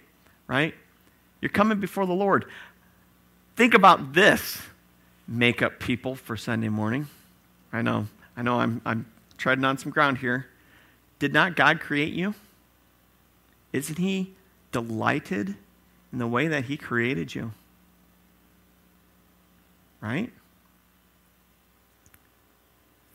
right? 0.47 0.75
You're 1.41 1.51
coming 1.51 1.81
before 1.81 2.07
the 2.07 2.15
Lord. 2.15 2.47
Think 3.57 3.75
about 3.75 4.13
this, 4.13 4.61
makeup 5.27 5.79
people 5.79 6.15
for 6.15 6.37
Sunday 6.37 6.69
morning. 6.69 7.09
I 7.73 7.83
know, 7.83 8.07
I 8.37 8.43
know 8.43 8.61
I'm, 8.61 8.81
I'm 8.85 9.07
treading 9.37 9.65
on 9.65 9.79
some 9.79 9.93
ground 9.93 10.19
here. 10.19 10.47
Did 11.19 11.33
not 11.33 11.57
God 11.57 11.81
create 11.81 12.13
you? 12.13 12.35
Isn't 13.73 13.99
He 13.99 14.35
delighted 14.73 15.57
in 16.13 16.19
the 16.19 16.27
way 16.27 16.49
that 16.49 16.65
He 16.65 16.77
created 16.77 17.35
you? 17.35 17.53
Right? 20.01 20.33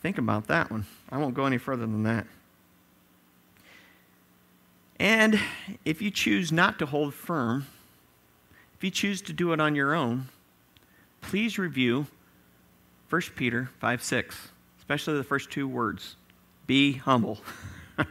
Think 0.01 0.17
about 0.17 0.47
that 0.47 0.69
one. 0.69 0.85
I 1.09 1.17
won't 1.17 1.33
go 1.33 1.45
any 1.45 1.57
further 1.57 1.83
than 1.83 2.03
that. 2.03 2.27
And 4.99 5.39
if 5.85 6.01
you 6.01 6.11
choose 6.11 6.51
not 6.51 6.77
to 6.79 6.85
hold 6.85 7.13
firm, 7.13 7.67
if 8.83 8.87
you 8.87 8.91
choose 8.91 9.21
to 9.21 9.31
do 9.31 9.53
it 9.53 9.61
on 9.61 9.75
your 9.75 9.95
own, 9.95 10.27
please 11.21 11.57
review 11.57 12.05
1 13.09 13.21
Peter 13.33 13.69
5 13.79 14.03
6, 14.03 14.49
especially 14.77 15.15
the 15.15 15.23
first 15.23 15.49
two 15.49 15.69
words 15.69 16.17
be 16.67 16.91
humble. 16.91 17.37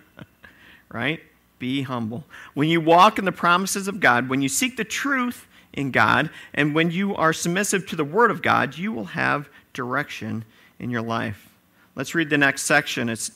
right? 0.89 1.21
Be 1.59 1.83
humble. 1.83 2.25
When 2.55 2.71
you 2.71 2.81
walk 2.81 3.19
in 3.19 3.27
the 3.27 3.33
promises 3.33 3.87
of 3.87 4.01
God, 4.01 4.31
when 4.31 4.41
you 4.41 4.49
seek 4.49 4.79
the 4.79 4.85
truth 4.85 5.47
in 5.75 5.91
God, 5.91 6.31
and 6.55 6.75
when 6.75 6.91
you 6.91 7.15
are 7.17 7.35
submissive 7.35 7.87
to 7.89 7.97
the 7.97 8.03
Word 8.03 8.31
of 8.31 8.41
God, 8.41 8.79
you 8.79 8.93
will 8.93 9.05
have 9.05 9.51
direction 9.75 10.43
in 10.79 10.89
your 10.89 11.03
life. 11.03 11.51
Let's 11.97 12.15
read 12.15 12.31
the 12.31 12.39
next 12.39 12.63
section. 12.63 13.11
It's 13.11 13.33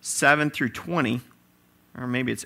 7 0.00 0.50
through 0.50 0.70
20, 0.70 1.20
or 1.96 2.08
maybe 2.08 2.32
it's, 2.32 2.44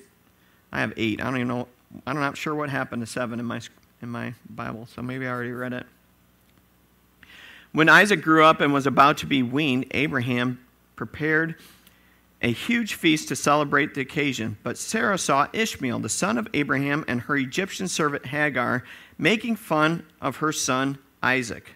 I 0.71 0.81
have 0.81 0.93
8. 0.99 1.23
I 1.23 1.25
don't 1.25 1.37
even 1.37 1.49
know, 1.49 1.69
I'm 2.07 2.21
not 2.21 2.37
sure 2.37 2.55
what 2.55 2.69
happened 2.69 3.01
to 3.01 3.07
7 3.07 3.41
in 3.41 3.47
my, 3.47 3.63
in 4.03 4.09
my 4.09 4.35
Bible, 4.49 4.87
so 4.87 5.03
maybe 5.03 5.27
I 5.27 5.31
already 5.31 5.53
read 5.53 5.73
it. 5.73 5.87
When 7.73 7.89
Isaac 7.89 8.23
grew 8.23 8.45
up 8.45 8.61
and 8.61 8.73
was 8.73 8.87
about 8.87 9.19
to 9.19 9.27
be 9.27 9.43
weaned, 9.43 9.87
Abraham 9.91 10.65
prepared 10.95 11.57
a 12.41 12.53
huge 12.53 12.95
feast 12.95 13.29
to 13.29 13.37
celebrate 13.37 13.95
the 13.95 14.03
occasion. 14.03 14.59
But 14.63 14.79
Sarah 14.79 15.19
saw 15.19 15.49
Ishmael, 15.53 16.01
the 16.01 16.09
son 16.09 16.39
of 16.39 16.47
Abraham, 16.55 17.05
and 17.09 17.23
her 17.23 17.37
Egyptian 17.37 17.89
servant 17.89 18.27
Hagar 18.27 18.85
making 19.19 19.57
fun 19.57 20.05
of 20.21 20.37
her 20.37 20.53
son 20.53 20.99
Isaac. 21.23 21.73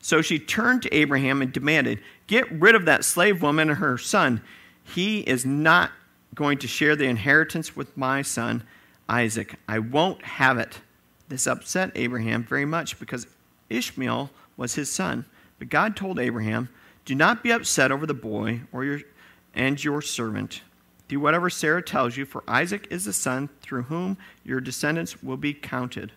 So 0.00 0.20
she 0.20 0.38
turned 0.38 0.82
to 0.82 0.94
Abraham 0.94 1.40
and 1.42 1.52
demanded, 1.52 2.00
Get 2.26 2.50
rid 2.50 2.74
of 2.74 2.84
that 2.86 3.04
slave 3.04 3.40
woman 3.40 3.70
and 3.70 3.78
her 3.78 3.98
son. 3.98 4.42
He 4.84 5.20
is 5.20 5.46
not 5.46 5.90
going 6.34 6.58
to 6.58 6.68
share 6.68 6.96
the 6.96 7.04
inheritance 7.04 7.76
with 7.76 7.96
my 7.96 8.22
son 8.22 8.64
Isaac. 9.08 9.54
I 9.66 9.78
won't 9.78 10.22
have 10.22 10.58
it. 10.58 10.80
This 11.28 11.46
upset 11.46 11.92
Abraham 11.94 12.42
very 12.44 12.64
much 12.64 12.98
because 12.98 13.26
Ishmael 13.68 14.30
was 14.56 14.74
his 14.74 14.90
son. 14.90 15.24
But 15.58 15.68
God 15.68 15.96
told 15.96 16.18
Abraham, 16.18 16.68
Do 17.04 17.14
not 17.14 17.42
be 17.42 17.50
upset 17.50 17.92
over 17.92 18.06
the 18.06 18.14
boy 18.14 18.62
or 18.72 18.84
your 18.84 19.00
and 19.54 19.82
your 19.82 20.00
servant. 20.00 20.62
Do 21.08 21.18
whatever 21.18 21.48
Sarah 21.48 21.82
tells 21.82 22.16
you, 22.16 22.26
for 22.26 22.44
Isaac 22.46 22.86
is 22.90 23.06
the 23.06 23.12
son 23.12 23.48
through 23.62 23.84
whom 23.84 24.18
your 24.44 24.60
descendants 24.60 25.22
will 25.22 25.38
be 25.38 25.54
counted. 25.54 26.12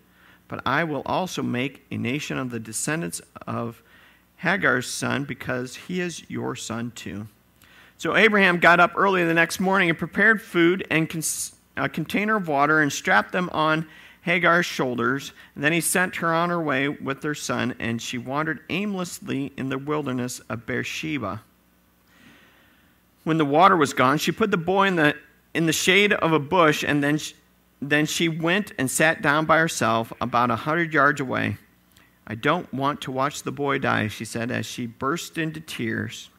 But 0.48 0.62
I 0.66 0.84
will 0.84 1.02
also 1.06 1.42
make 1.42 1.86
a 1.90 1.98
nation 1.98 2.38
of 2.38 2.50
the 2.50 2.60
descendants 2.60 3.22
of 3.48 3.82
Hagar's 4.38 4.90
son, 4.90 5.24
because 5.24 5.76
he 5.76 6.02
is 6.02 6.30
your 6.30 6.56
son 6.56 6.92
too. 6.92 7.28
So 7.98 8.18
Abraham 8.18 8.60
got 8.60 8.80
up 8.80 8.94
early 8.96 9.24
the 9.24 9.34
next 9.34 9.60
morning 9.60 9.90
and 9.90 9.98
prepared 9.98 10.42
food 10.42 10.86
and 10.90 11.08
a 11.78 11.88
container 11.88 12.36
of 12.36 12.48
water 12.48 12.82
and 12.82 12.92
strapped 12.92 13.32
them 13.32 13.50
on 13.54 13.88
Hagar's 14.22 14.66
shoulders. 14.66 15.34
And 15.56 15.64
then 15.64 15.74
he 15.74 15.82
sent 15.82 16.18
her 16.18 16.34
on 16.34 16.50
her 16.50 16.62
way 16.62 16.88
with 16.88 17.24
her 17.24 17.36
son, 17.36 17.76
and 17.80 18.02
she 18.02 18.18
wandered 18.18 18.62
aimlessly 18.70 19.52
in 19.58 19.70
the 19.70 19.78
wilderness 19.78 20.40
of 20.42 20.66
Beersheba. 20.66 21.42
When 23.24 23.38
the 23.38 23.46
water 23.46 23.78
was 23.78 23.94
gone, 23.94 24.18
she 24.18 24.32
put 24.32 24.52
the 24.52 24.58
boy 24.58 24.88
in 24.88 24.96
the, 24.96 25.16
in 25.54 25.66
the 25.66 25.74
shade 25.74 26.14
of 26.14 26.34
a 26.34 26.40
bush, 26.40 26.84
and 26.84 27.04
then 27.04 27.18
she, 27.18 27.36
then 27.82 28.06
she 28.06 28.30
went 28.30 28.74
and 28.78 28.90
sat 28.90 29.22
down 29.22 29.46
by 29.46 29.58
herself 29.58 30.14
about 30.22 30.52
a 30.52 30.56
hundred 30.56 30.94
yards 30.94 31.22
away. 31.22 31.58
I 32.26 32.36
don't 32.36 32.72
want 32.74 33.02
to 33.02 33.12
watch 33.12 33.44
the 33.44 33.52
boy 33.52 33.80
die, 33.80 34.08
she 34.08 34.26
said 34.26 34.52
as 34.52 34.66
she 34.66 34.86
burst 34.86 35.38
into 35.38 35.60
tears. 35.60 36.30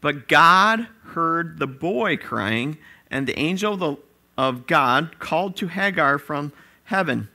But 0.00 0.28
God 0.28 0.86
heard 1.06 1.58
the 1.58 1.66
boy 1.66 2.16
crying, 2.16 2.78
and 3.10 3.26
the 3.26 3.38
angel 3.38 3.74
of, 3.74 3.80
the, 3.80 3.96
of 4.40 4.66
God 4.66 5.18
called 5.18 5.54
to 5.56 5.66
Hagar 5.66 6.16
from 6.16 6.54
heaven 6.84 7.28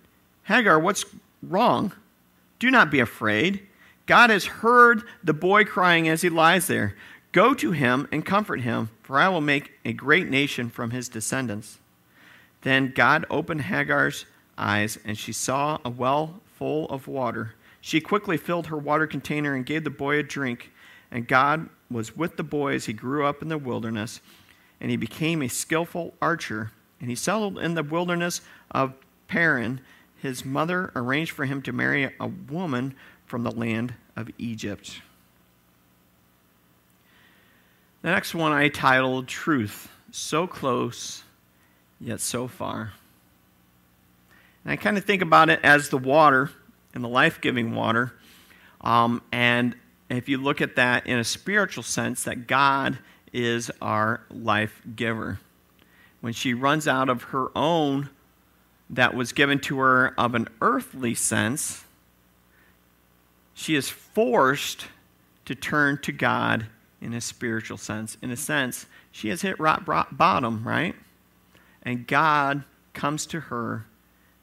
Hagar, 0.45 0.79
what's 0.79 1.05
wrong? 1.41 1.91
Do 2.59 2.69
not 2.69 2.91
be 2.91 2.99
afraid. 2.99 3.65
God 4.05 4.29
has 4.29 4.45
heard 4.45 5.03
the 5.23 5.33
boy 5.33 5.65
crying 5.65 6.07
as 6.07 6.21
he 6.21 6.29
lies 6.29 6.67
there. 6.67 6.95
Go 7.31 7.53
to 7.55 7.71
him 7.71 8.07
and 8.11 8.25
comfort 8.25 8.61
him, 8.61 8.89
for 9.01 9.19
I 9.19 9.27
will 9.27 9.41
make 9.41 9.71
a 9.83 9.91
great 9.91 10.29
nation 10.29 10.69
from 10.69 10.91
his 10.91 11.09
descendants. 11.09 11.79
Then 12.61 12.91
God 12.95 13.25
opened 13.29 13.61
Hagar's 13.61 14.25
eyes, 14.55 14.99
and 15.03 15.17
she 15.17 15.33
saw 15.33 15.79
a 15.83 15.89
well 15.89 16.41
full 16.45 16.87
of 16.89 17.07
water. 17.07 17.55
She 17.81 18.01
quickly 18.01 18.37
filled 18.37 18.67
her 18.67 18.77
water 18.77 19.07
container 19.07 19.55
and 19.55 19.65
gave 19.65 19.83
the 19.83 19.89
boy 19.89 20.17
a 20.17 20.23
drink. 20.23 20.71
And 21.09 21.27
God 21.27 21.69
was 21.89 22.15
with 22.15 22.37
the 22.37 22.43
boy 22.43 22.73
as 22.73 22.85
he 22.85 22.93
grew 22.93 23.25
up 23.25 23.41
in 23.41 23.49
the 23.49 23.57
wilderness, 23.57 24.21
and 24.79 24.91
he 24.91 24.97
became 24.97 25.41
a 25.41 25.49
skillful 25.49 26.13
archer. 26.21 26.71
And 26.99 27.09
he 27.09 27.15
settled 27.15 27.59
in 27.59 27.75
the 27.75 27.83
wilderness 27.83 28.41
of 28.71 28.93
Paran. 29.27 29.81
His 30.21 30.45
mother 30.45 30.91
arranged 30.95 31.31
for 31.31 31.45
him 31.45 31.61
to 31.63 31.71
marry 31.71 32.11
a 32.19 32.27
woman 32.27 32.95
from 33.25 33.43
the 33.43 33.51
land 33.51 33.93
of 34.15 34.29
Egypt. 34.37 35.01
The 38.01 38.09
next 38.11 38.35
one 38.35 38.51
I 38.51 38.69
titled 38.69 39.27
Truth 39.27 39.89
So 40.11 40.45
Close, 40.47 41.23
Yet 41.99 42.19
So 42.19 42.47
Far. 42.47 42.93
And 44.63 44.71
I 44.71 44.75
kind 44.75 44.97
of 44.97 45.05
think 45.05 45.21
about 45.21 45.49
it 45.49 45.59
as 45.63 45.89
the 45.89 45.97
water 45.97 46.51
and 46.93 47.03
the 47.03 47.09
life 47.09 47.41
giving 47.41 47.75
water. 47.75 48.13
Um, 48.81 49.21
and 49.31 49.75
if 50.09 50.29
you 50.29 50.37
look 50.37 50.61
at 50.61 50.75
that 50.75 51.07
in 51.07 51.17
a 51.17 51.23
spiritual 51.23 51.83
sense, 51.83 52.23
that 52.23 52.47
God 52.47 52.99
is 53.33 53.71
our 53.81 54.21
life 54.29 54.81
giver. 54.95 55.39
When 56.25 56.33
she 56.33 56.55
runs 56.55 56.87
out 56.87 57.07
of 57.07 57.21
her 57.25 57.55
own 57.55 58.09
that 58.89 59.13
was 59.13 59.31
given 59.31 59.59
to 59.59 59.77
her 59.77 60.19
of 60.19 60.33
an 60.33 60.47
earthly 60.59 61.13
sense, 61.13 61.83
she 63.53 63.75
is 63.75 63.89
forced 63.89 64.87
to 65.45 65.53
turn 65.53 65.99
to 65.99 66.11
God 66.11 66.65
in 66.99 67.13
a 67.13 67.21
spiritual 67.21 67.77
sense. 67.77 68.17
In 68.23 68.31
a 68.31 68.35
sense, 68.35 68.87
she 69.11 69.29
has 69.29 69.43
hit 69.43 69.59
rock 69.59 69.85
bottom, 69.85 70.67
right? 70.67 70.95
And 71.83 72.07
God 72.07 72.63
comes 72.95 73.27
to 73.27 73.41
her 73.41 73.85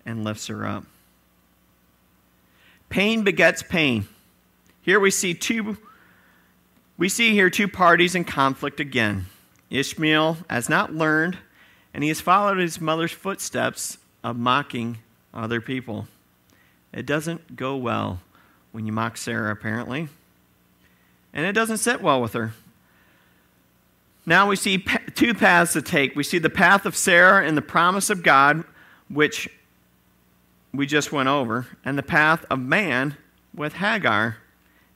and 0.07 0.23
lifts 0.23 0.47
her 0.47 0.64
up. 0.64 0.85
Pain 2.90 3.25
begets 3.25 3.61
pain. 3.61 4.07
Here 4.83 5.01
we 5.01 5.11
see 5.11 5.35
two 5.35 5.79
we 6.97 7.09
see 7.09 7.33
here 7.33 7.51
two 7.51 7.66
parties 7.66 8.14
in 8.14 8.23
conflict 8.23 8.79
again. 8.79 9.27
Ishmael 9.68 10.37
has 10.49 10.68
not 10.68 10.95
learned, 10.95 11.38
and 11.94 12.02
he 12.02 12.09
has 12.09 12.20
followed 12.20 12.59
his 12.59 12.81
mother's 12.81 13.12
footsteps 13.12 13.98
of 14.24 14.37
mocking 14.37 14.98
other 15.35 15.61
people. 15.61 16.07
It 16.92 17.07
doesn't 17.07 17.57
go 17.57 17.76
well 17.76 18.20
when 18.72 18.87
you 18.87 18.92
mock 18.92 19.16
Sarah, 19.16 19.52
apparently 19.52 20.09
and 21.33 21.46
it 21.46 21.52
doesn't 21.52 21.78
sit 21.78 22.00
well 22.00 22.20
with 22.20 22.35
her. 22.35 22.52
Now 24.24 24.48
we 24.48 24.57
see 24.57 24.85
two 25.14 25.35
paths 25.35 25.72
to 25.72 25.83
take. 25.83 26.14
We 26.14 26.22
see 26.22 26.38
the 26.38 26.50
path 26.50 26.87
of 26.87 26.96
Sarah 26.96 27.46
and 27.46 27.57
the 27.57 27.62
promise 27.62 28.11
of 28.11 28.22
God, 28.22 28.64
which 29.09 29.48
we 30.72 30.87
just 30.87 31.11
went 31.12 31.28
over, 31.28 31.66
and 31.85 31.98
the 31.98 32.02
path 32.02 32.44
of 32.48 32.59
man 32.61 33.16
with 33.55 33.74
Hagar, 33.74 34.37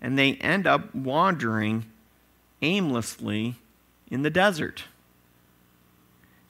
and 0.00 0.18
they 0.18 0.34
end 0.34 0.66
up 0.66 0.94
wandering 0.94 1.86
aimlessly 2.62 3.56
in 4.10 4.22
the 4.22 4.30
desert. 4.30 4.84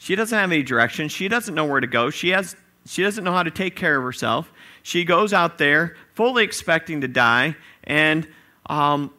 She 0.06 0.14
doesn't 0.14 0.38
have 0.38 0.52
any 0.52 0.62
direction. 0.62 1.08
She 1.08 1.26
doesn't 1.26 1.52
know 1.52 1.64
where 1.64 1.80
to 1.80 1.86
go. 1.88 2.10
She, 2.10 2.28
has, 2.28 2.54
she 2.84 3.02
doesn't 3.02 3.24
know 3.24 3.32
how 3.32 3.42
to 3.42 3.50
take 3.50 3.74
care 3.74 3.96
of 3.96 4.04
herself. 4.04 4.52
She 4.84 5.02
goes 5.04 5.32
out 5.32 5.58
there 5.58 5.96
fully 6.14 6.44
expecting 6.44 7.00
to 7.00 7.08
die, 7.08 7.56
and 7.82 8.24
um, 8.66 9.12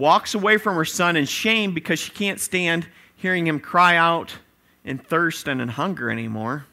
walks 0.00 0.34
away 0.34 0.56
from 0.56 0.74
her 0.74 0.84
son 0.84 1.14
in 1.14 1.26
shame 1.26 1.74
because 1.74 2.00
she 2.00 2.10
can't 2.10 2.40
stand 2.40 2.88
hearing 3.14 3.46
him 3.46 3.60
cry 3.60 3.94
out 3.94 4.34
in 4.84 4.98
thirst 4.98 5.46
and 5.46 5.62
in 5.62 5.68
hunger 5.68 6.10
anymore. 6.10 6.66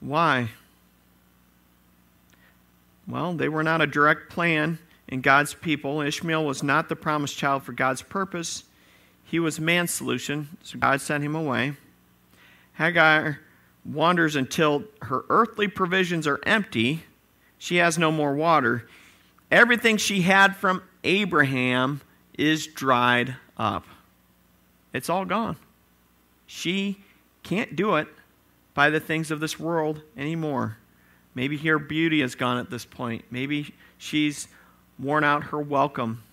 Why? 0.00 0.48
Well, 3.06 3.34
they 3.34 3.50
were 3.50 3.62
not 3.62 3.82
a 3.82 3.86
direct 3.86 4.30
plan 4.30 4.78
in 5.08 5.20
God's 5.20 5.52
people. 5.52 6.00
Ishmael 6.00 6.42
was 6.42 6.62
not 6.62 6.88
the 6.88 6.96
promised 6.96 7.36
child 7.36 7.64
for 7.64 7.72
God's 7.72 8.00
purpose, 8.00 8.64
he 9.30 9.38
was 9.38 9.60
man's 9.60 9.92
solution, 9.92 10.48
so 10.64 10.76
God 10.76 11.00
sent 11.00 11.22
him 11.22 11.36
away. 11.36 11.74
Hagar 12.72 13.38
wanders 13.84 14.34
until 14.34 14.82
her 15.02 15.22
earthly 15.28 15.68
provisions 15.68 16.26
are 16.26 16.40
empty. 16.44 17.04
She 17.56 17.76
has 17.76 17.96
no 17.96 18.10
more 18.10 18.34
water. 18.34 18.88
Everything 19.48 19.98
she 19.98 20.22
had 20.22 20.56
from 20.56 20.82
Abraham 21.04 22.00
is 22.36 22.66
dried 22.66 23.36
up. 23.56 23.84
It's 24.92 25.08
all 25.08 25.24
gone. 25.24 25.54
She 26.48 26.98
can't 27.44 27.76
do 27.76 27.94
it 27.94 28.08
by 28.74 28.90
the 28.90 28.98
things 28.98 29.30
of 29.30 29.38
this 29.38 29.60
world 29.60 30.02
anymore. 30.16 30.76
Maybe 31.36 31.56
her 31.58 31.78
beauty 31.78 32.20
is 32.20 32.34
gone 32.34 32.58
at 32.58 32.68
this 32.68 32.84
point. 32.84 33.26
Maybe 33.30 33.76
she's 33.96 34.48
worn 34.98 35.22
out 35.22 35.44
her 35.44 35.60
welcome 35.60 36.24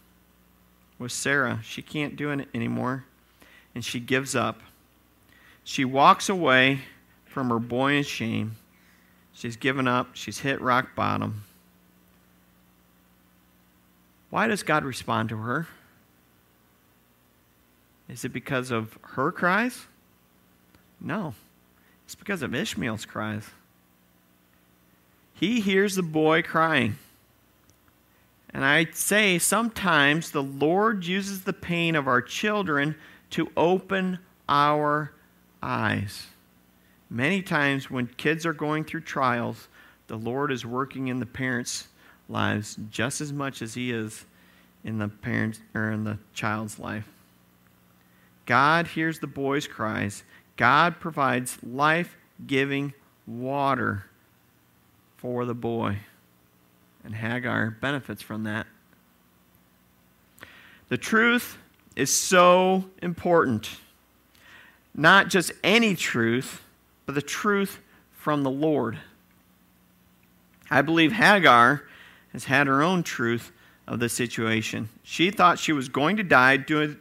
with 1.00 1.12
Sarah. 1.12 1.60
She 1.64 1.82
can't 1.82 2.16
do 2.16 2.32
it 2.32 2.48
anymore, 2.54 3.06
and 3.76 3.84
she 3.84 4.00
gives 4.00 4.36
up. 4.36 4.62
She 5.64 5.86
walks 5.86 6.30
away 6.30 6.82
from 7.26 7.50
her 7.50 7.60
boy 7.60 7.94
in 7.94 8.04
shame. 8.04 8.56
She's 9.34 9.58
given 9.58 9.88
up. 9.88 10.10
She's 10.14 10.40
hit 10.40 10.62
rock 10.62 10.96
bottom. 10.96 11.44
Why 14.30 14.48
does 14.48 14.64
God 14.64 14.84
respond 14.84 15.30
to 15.30 15.38
her? 15.38 15.68
Is 18.10 18.26
it 18.26 18.30
because 18.30 18.72
of 18.72 18.98
her 19.02 19.32
cries? 19.32 19.86
No. 21.00 21.34
It's 22.06 22.16
because 22.16 22.42
of 22.42 22.56
Ishmael's 22.56 23.06
cries. 23.06 23.44
He 25.34 25.60
hears 25.62 25.96
the 25.96 26.04
boy 26.04 26.42
crying. 26.42 26.98
And 28.54 28.64
I 28.64 28.88
say 28.92 29.40
sometimes 29.40 30.32
the 30.32 30.44
Lord 30.44 31.06
uses 31.06 31.44
the 31.44 31.54
pain 31.54 31.96
of 31.96 32.08
our 32.08 32.22
children 32.22 32.96
to 33.32 33.52
open 33.58 34.20
our 34.48 35.12
eyes. 35.62 36.28
Many 37.10 37.42
times 37.42 37.92
when 37.92 38.08
kids 38.08 38.46
are 38.46 38.54
going 38.54 38.84
through 38.84 39.02
trials, 39.02 39.68
the 40.08 40.18
Lord 40.18 40.52
is 40.52 40.66
working 40.66 41.08
in 41.08 41.20
the 41.20 41.26
parents' 41.26 41.88
lives 42.30 42.78
just 42.90 43.22
as 43.22 43.34
much 43.34 43.62
as 43.62 43.74
he 43.74 43.92
is 43.92 44.26
in 44.84 44.98
the 44.98 45.10
parents 45.10 45.60
or 45.74 45.92
in 45.92 46.04
the 46.06 46.18
child's 46.34 46.80
life. 46.80 47.10
God 48.46 48.88
hears 48.88 49.20
the 49.20 49.28
boy's 49.28 49.68
cries. 49.68 50.24
God 50.56 51.00
provides 51.00 51.58
life-giving 51.62 52.94
water 53.26 54.06
for 55.18 55.46
the 55.46 55.54
boy. 55.54 55.98
And 57.08 57.16
Hagar 57.16 57.72
benefits 57.72 58.22
from 58.22 58.44
that. 58.44 58.68
The 60.90 60.98
truth 60.98 61.58
is 61.96 62.14
so 62.14 62.84
important. 63.02 63.70
Not 64.94 65.30
just 65.30 65.54
any 65.64 65.96
truth, 65.96 66.62
but 67.06 67.16
the 67.16 67.22
truth 67.22 67.80
from 68.12 68.44
the 68.44 68.52
Lord. 68.52 69.00
I 70.70 70.82
believe 70.82 71.14
Hagar 71.14 71.84
has 72.34 72.44
had 72.44 72.68
her 72.68 72.84
own 72.84 73.04
truth 73.04 73.54
of 73.88 74.02
the 74.02 74.10
situation. 74.10 74.90
She 75.02 75.32
thought 75.32 75.60
she 75.60 75.72
was 75.72 75.88
going 75.88 76.18
to 76.18 76.24
die 76.24 76.58
due 76.58 76.98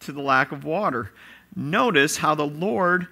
to 0.00 0.12
the 0.12 0.22
lack 0.22 0.50
of 0.52 0.64
water. 0.64 1.12
Notice 1.54 2.16
how 2.16 2.34
the 2.34 2.46
Lord 2.46 3.06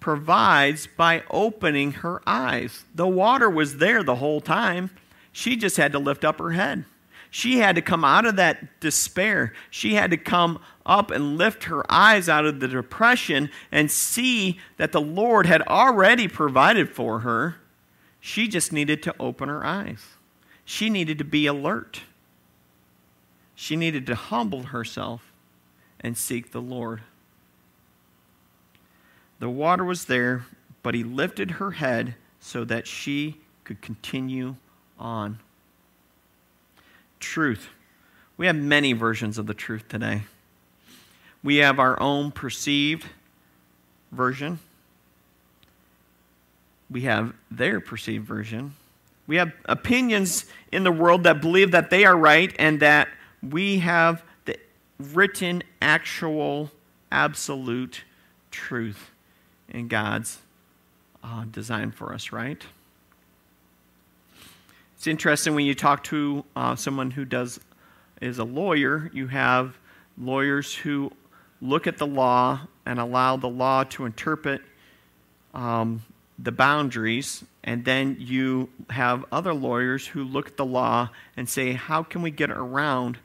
provides 0.00 0.88
by 0.88 1.22
opening 1.30 1.92
her 1.92 2.20
eyes. 2.26 2.82
The 2.92 3.06
water 3.06 3.48
was 3.48 3.76
there 3.76 4.02
the 4.02 4.16
whole 4.16 4.40
time. 4.40 4.90
She 5.36 5.54
just 5.54 5.76
had 5.76 5.92
to 5.92 5.98
lift 5.98 6.24
up 6.24 6.38
her 6.38 6.52
head. 6.52 6.86
She 7.30 7.58
had 7.58 7.76
to 7.76 7.82
come 7.82 8.06
out 8.06 8.24
of 8.24 8.36
that 8.36 8.80
despair. 8.80 9.52
She 9.68 9.94
had 9.94 10.10
to 10.12 10.16
come 10.16 10.60
up 10.86 11.10
and 11.10 11.36
lift 11.36 11.64
her 11.64 11.84
eyes 11.92 12.26
out 12.26 12.46
of 12.46 12.58
the 12.58 12.66
depression 12.66 13.50
and 13.70 13.90
see 13.90 14.58
that 14.78 14.92
the 14.92 15.00
Lord 15.00 15.44
had 15.44 15.60
already 15.60 16.26
provided 16.26 16.88
for 16.88 17.18
her. 17.18 17.56
She 18.18 18.48
just 18.48 18.72
needed 18.72 19.02
to 19.02 19.14
open 19.20 19.50
her 19.50 19.62
eyes. 19.62 20.06
She 20.64 20.88
needed 20.88 21.18
to 21.18 21.24
be 21.24 21.44
alert. 21.44 22.00
She 23.54 23.76
needed 23.76 24.06
to 24.06 24.14
humble 24.14 24.62
herself 24.62 25.34
and 26.00 26.16
seek 26.16 26.52
the 26.52 26.62
Lord. 26.62 27.02
The 29.38 29.50
water 29.50 29.84
was 29.84 30.06
there, 30.06 30.46
but 30.82 30.94
he 30.94 31.04
lifted 31.04 31.50
her 31.50 31.72
head 31.72 32.14
so 32.40 32.64
that 32.64 32.86
she 32.86 33.42
could 33.64 33.82
continue 33.82 34.56
on. 34.98 35.38
Truth. 37.20 37.68
We 38.36 38.46
have 38.46 38.56
many 38.56 38.92
versions 38.92 39.38
of 39.38 39.46
the 39.46 39.54
truth 39.54 39.88
today. 39.88 40.22
We 41.42 41.56
have 41.56 41.78
our 41.78 42.00
own 42.00 42.32
perceived 42.32 43.06
version. 44.12 44.58
We 46.90 47.02
have 47.02 47.34
their 47.50 47.80
perceived 47.80 48.26
version. 48.26 48.74
We 49.26 49.36
have 49.36 49.52
opinions 49.64 50.44
in 50.70 50.84
the 50.84 50.92
world 50.92 51.24
that 51.24 51.40
believe 51.40 51.72
that 51.72 51.90
they 51.90 52.04
are 52.04 52.16
right 52.16 52.54
and 52.58 52.80
that 52.80 53.08
we 53.42 53.78
have 53.78 54.22
the 54.44 54.58
written, 54.98 55.62
actual, 55.82 56.70
absolute 57.10 58.04
truth 58.50 59.10
in 59.68 59.88
God's 59.88 60.38
uh, 61.24 61.44
design 61.50 61.90
for 61.90 62.12
us, 62.12 62.30
right? 62.30 62.62
It's 65.06 65.10
interesting 65.12 65.54
when 65.54 65.64
you 65.64 65.74
talk 65.76 66.02
to 66.04 66.44
uh, 66.56 66.74
someone 66.74 67.12
who 67.12 67.24
does 67.24 67.60
is 68.20 68.40
a 68.40 68.44
lawyer. 68.44 69.08
You 69.14 69.28
have 69.28 69.78
lawyers 70.18 70.74
who 70.74 71.12
look 71.60 71.86
at 71.86 71.98
the 71.98 72.08
law 72.08 72.62
and 72.84 72.98
allow 72.98 73.36
the 73.36 73.48
law 73.48 73.84
to 73.84 74.04
interpret 74.04 74.62
um, 75.54 76.02
the 76.40 76.50
boundaries, 76.50 77.44
and 77.62 77.84
then 77.84 78.16
you 78.18 78.68
have 78.90 79.24
other 79.30 79.54
lawyers 79.54 80.08
who 80.08 80.24
look 80.24 80.48
at 80.48 80.56
the 80.56 80.66
law 80.66 81.10
and 81.36 81.48
say, 81.48 81.74
how 81.74 82.02
can 82.02 82.20
we 82.20 82.32
get 82.32 82.50
around 82.50 83.18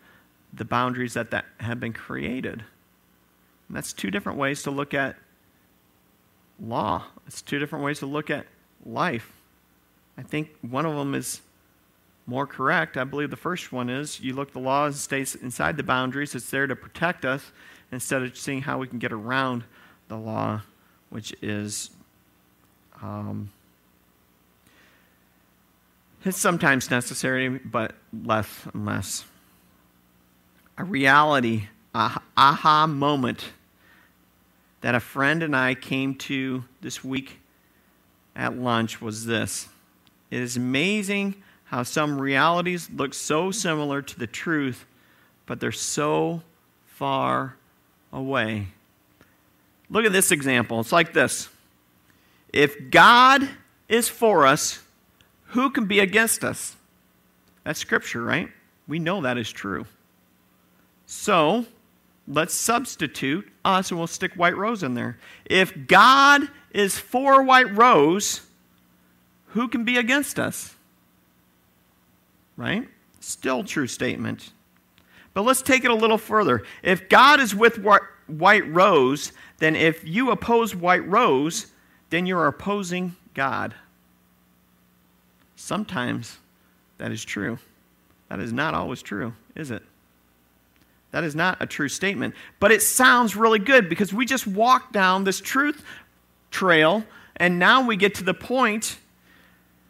the 0.54 0.66
boundaries 0.66 1.16
that, 1.16 1.32
that 1.32 1.46
have 1.62 1.80
been 1.80 1.94
created? 1.94 2.64
And 3.68 3.76
that's 3.76 3.92
two 3.92 4.12
different 4.12 4.38
ways 4.38 4.62
to 4.64 4.70
look 4.70 4.94
at 4.94 5.16
law. 6.64 7.06
It's 7.26 7.42
two 7.42 7.58
different 7.58 7.84
ways 7.84 7.98
to 8.00 8.06
look 8.06 8.30
at 8.30 8.46
life. 8.86 9.34
I 10.16 10.22
think 10.22 10.52
one 10.62 10.86
of 10.86 10.96
them 10.96 11.16
is 11.16 11.42
more 12.32 12.48
correct. 12.48 12.96
I 12.96 13.04
believe 13.04 13.30
the 13.30 13.36
first 13.36 13.74
one 13.74 13.90
is 13.90 14.22
you 14.22 14.34
look 14.34 14.54
the 14.54 14.60
law 14.60 14.90
stays 14.92 15.36
inside 15.36 15.76
the 15.76 15.84
boundaries. 15.84 16.34
It's 16.34 16.50
there 16.50 16.66
to 16.66 16.78
protect 16.78 17.26
us 17.26 17.52
instead 17.92 18.24
of 18.24 18.38
seeing 18.38 18.62
how 18.62 18.78
we 18.78 18.88
can 18.88 19.00
get 19.00 19.12
around 19.12 19.66
the 20.08 20.16
law, 20.16 20.62
which 21.10 21.36
is 21.42 21.90
um, 23.02 23.52
it's 26.24 26.38
sometimes 26.38 26.90
necessary, 26.90 27.50
but 27.50 27.96
less 28.24 28.48
and 28.74 28.86
less. 28.86 29.26
A 30.78 30.86
reality, 30.86 31.68
a 31.94 32.18
aha 32.38 32.88
moment 32.88 33.52
that 34.80 34.96
a 34.96 35.02
friend 35.02 35.44
and 35.44 35.54
I 35.54 35.76
came 35.76 36.16
to 36.16 36.64
this 36.80 37.04
week 37.04 37.40
at 38.38 38.58
lunch 38.58 39.02
was 39.02 39.26
this. 39.26 39.68
It 40.30 40.40
is 40.40 40.56
amazing 40.56 41.36
how 41.72 41.84
some 41.84 42.20
realities 42.20 42.90
look 42.94 43.14
so 43.14 43.50
similar 43.50 44.02
to 44.02 44.20
the 44.20 44.28
truth, 44.28 44.86
but 45.46 45.62
they're 45.62 45.72
so 45.72 46.42
far 46.86 47.56
away. 48.12 48.68
Look 49.90 50.04
at 50.04 50.12
this 50.12 50.34
example. 50.34 50.82
It's 50.82 50.92
like 50.92 51.14
this 51.14 51.48
If 52.52 52.92
God 52.92 53.48
is 53.88 54.10
for 54.10 54.46
us, 54.46 54.82
who 55.46 55.70
can 55.70 55.86
be 55.86 56.02
against 56.02 56.44
us? 56.44 56.76
That's 57.64 57.80
scripture, 57.80 58.22
right? 58.22 58.50
We 58.86 59.00
know 59.00 59.22
that 59.22 59.38
is 59.38 59.50
true. 59.50 59.86
So, 61.06 61.66
let's 62.28 62.54
substitute 62.54 63.50
us 63.64 63.92
and 63.92 63.98
we'll 63.98 64.08
stick 64.08 64.34
White 64.34 64.58
Rose 64.58 64.84
in 64.84 64.96
there. 64.96 65.18
If 65.46 65.88
God 65.88 66.50
is 66.72 67.00
for 67.00 67.44
White 67.44 67.74
Rose, 67.74 68.42
who 69.48 69.70
can 69.70 69.86
be 69.86 69.96
against 69.96 70.38
us? 70.38 70.76
Right? 72.58 72.88
Still 73.20 73.64
true 73.64 73.88
statement. 73.88 74.52
But 75.34 75.44
let's 75.44 75.62
take 75.62 75.86
it 75.86 75.92
a 75.92 75.96
little 75.96 76.18
further. 76.18 76.64
If 76.84 77.08
God 77.08 77.40
is 77.40 77.56
with 77.56 77.80
White 78.28 78.74
Rose, 78.74 79.32
then 79.60 79.76
if 79.76 80.06
you 80.06 80.32
oppose 80.32 80.76
White 80.76 81.08
Rose, 81.08 81.68
then 82.10 82.26
you're 82.26 82.48
opposing 82.48 83.16
God. 83.34 83.74
Sometimes 85.56 86.38
that 86.98 87.12
is 87.12 87.24
true. 87.24 87.60
That 88.30 88.40
is 88.40 88.52
not 88.52 88.74
always 88.74 89.02
true, 89.02 89.34
is 89.56 89.72
it? 89.72 89.84
That 91.12 91.24
is 91.24 91.36
not 91.36 91.62
a 91.62 91.66
true 91.66 91.90
statement. 91.90 92.36
But 92.60 92.72
it 92.72 92.82
sounds 92.82 93.36
really 93.36 93.60
good 93.60 93.90
because 93.90 94.14
we 94.14 94.26
just 94.26 94.48
walked 94.48 94.94
down 94.94 95.24
this 95.24 95.40
truth 95.40 95.84
trail 96.50 97.04
and 97.38 97.60
now 97.60 97.86
we 97.86 97.96
get 97.96 98.16
to 98.16 98.24
the 98.24 98.34
point, 98.34 98.98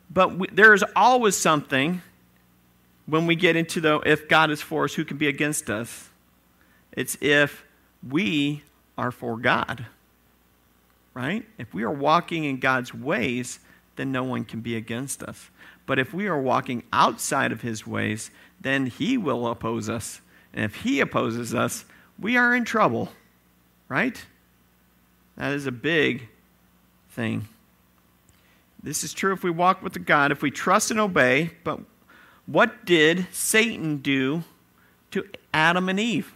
but 0.09 0.37
we, 0.37 0.47
there 0.51 0.73
is 0.73 0.83
always 0.95 1.35
something 1.35 2.01
when 3.05 3.27
we 3.27 3.35
get 3.35 3.55
into 3.55 3.81
the 3.81 3.99
if 3.99 4.27
God 4.27 4.51
is 4.51 4.61
for 4.61 4.85
us, 4.85 4.93
who 4.93 5.05
can 5.05 5.17
be 5.17 5.27
against 5.27 5.69
us? 5.69 6.09
It's 6.91 7.17
if 7.21 7.63
we 8.07 8.63
are 8.97 9.11
for 9.11 9.37
God. 9.37 9.85
Right? 11.13 11.45
If 11.57 11.73
we 11.73 11.83
are 11.83 11.91
walking 11.91 12.45
in 12.45 12.59
God's 12.59 12.93
ways, 12.93 13.59
then 13.97 14.11
no 14.11 14.23
one 14.23 14.45
can 14.45 14.61
be 14.61 14.75
against 14.75 15.21
us. 15.23 15.49
But 15.85 15.99
if 15.99 16.13
we 16.13 16.27
are 16.27 16.39
walking 16.39 16.83
outside 16.93 17.51
of 17.51 17.61
his 17.61 17.85
ways, 17.85 18.31
then 18.61 18.85
he 18.85 19.17
will 19.17 19.47
oppose 19.47 19.89
us. 19.89 20.21
And 20.53 20.63
if 20.63 20.75
he 20.75 21.01
opposes 21.01 21.53
us, 21.53 21.85
we 22.17 22.37
are 22.37 22.55
in 22.55 22.63
trouble. 22.63 23.09
Right? 23.89 24.23
That 25.35 25.53
is 25.53 25.65
a 25.65 25.71
big 25.71 26.29
thing. 27.09 27.47
This 28.81 29.03
is 29.03 29.13
true 29.13 29.33
if 29.33 29.43
we 29.43 29.51
walk 29.51 29.83
with 29.83 30.05
God, 30.05 30.31
if 30.31 30.41
we 30.41 30.49
trust 30.49 30.91
and 30.91 30.99
obey. 30.99 31.51
But 31.63 31.79
what 32.45 32.85
did 32.85 33.27
Satan 33.31 33.97
do 33.97 34.43
to 35.11 35.25
Adam 35.53 35.89
and 35.89 35.99
Eve? 35.99 36.33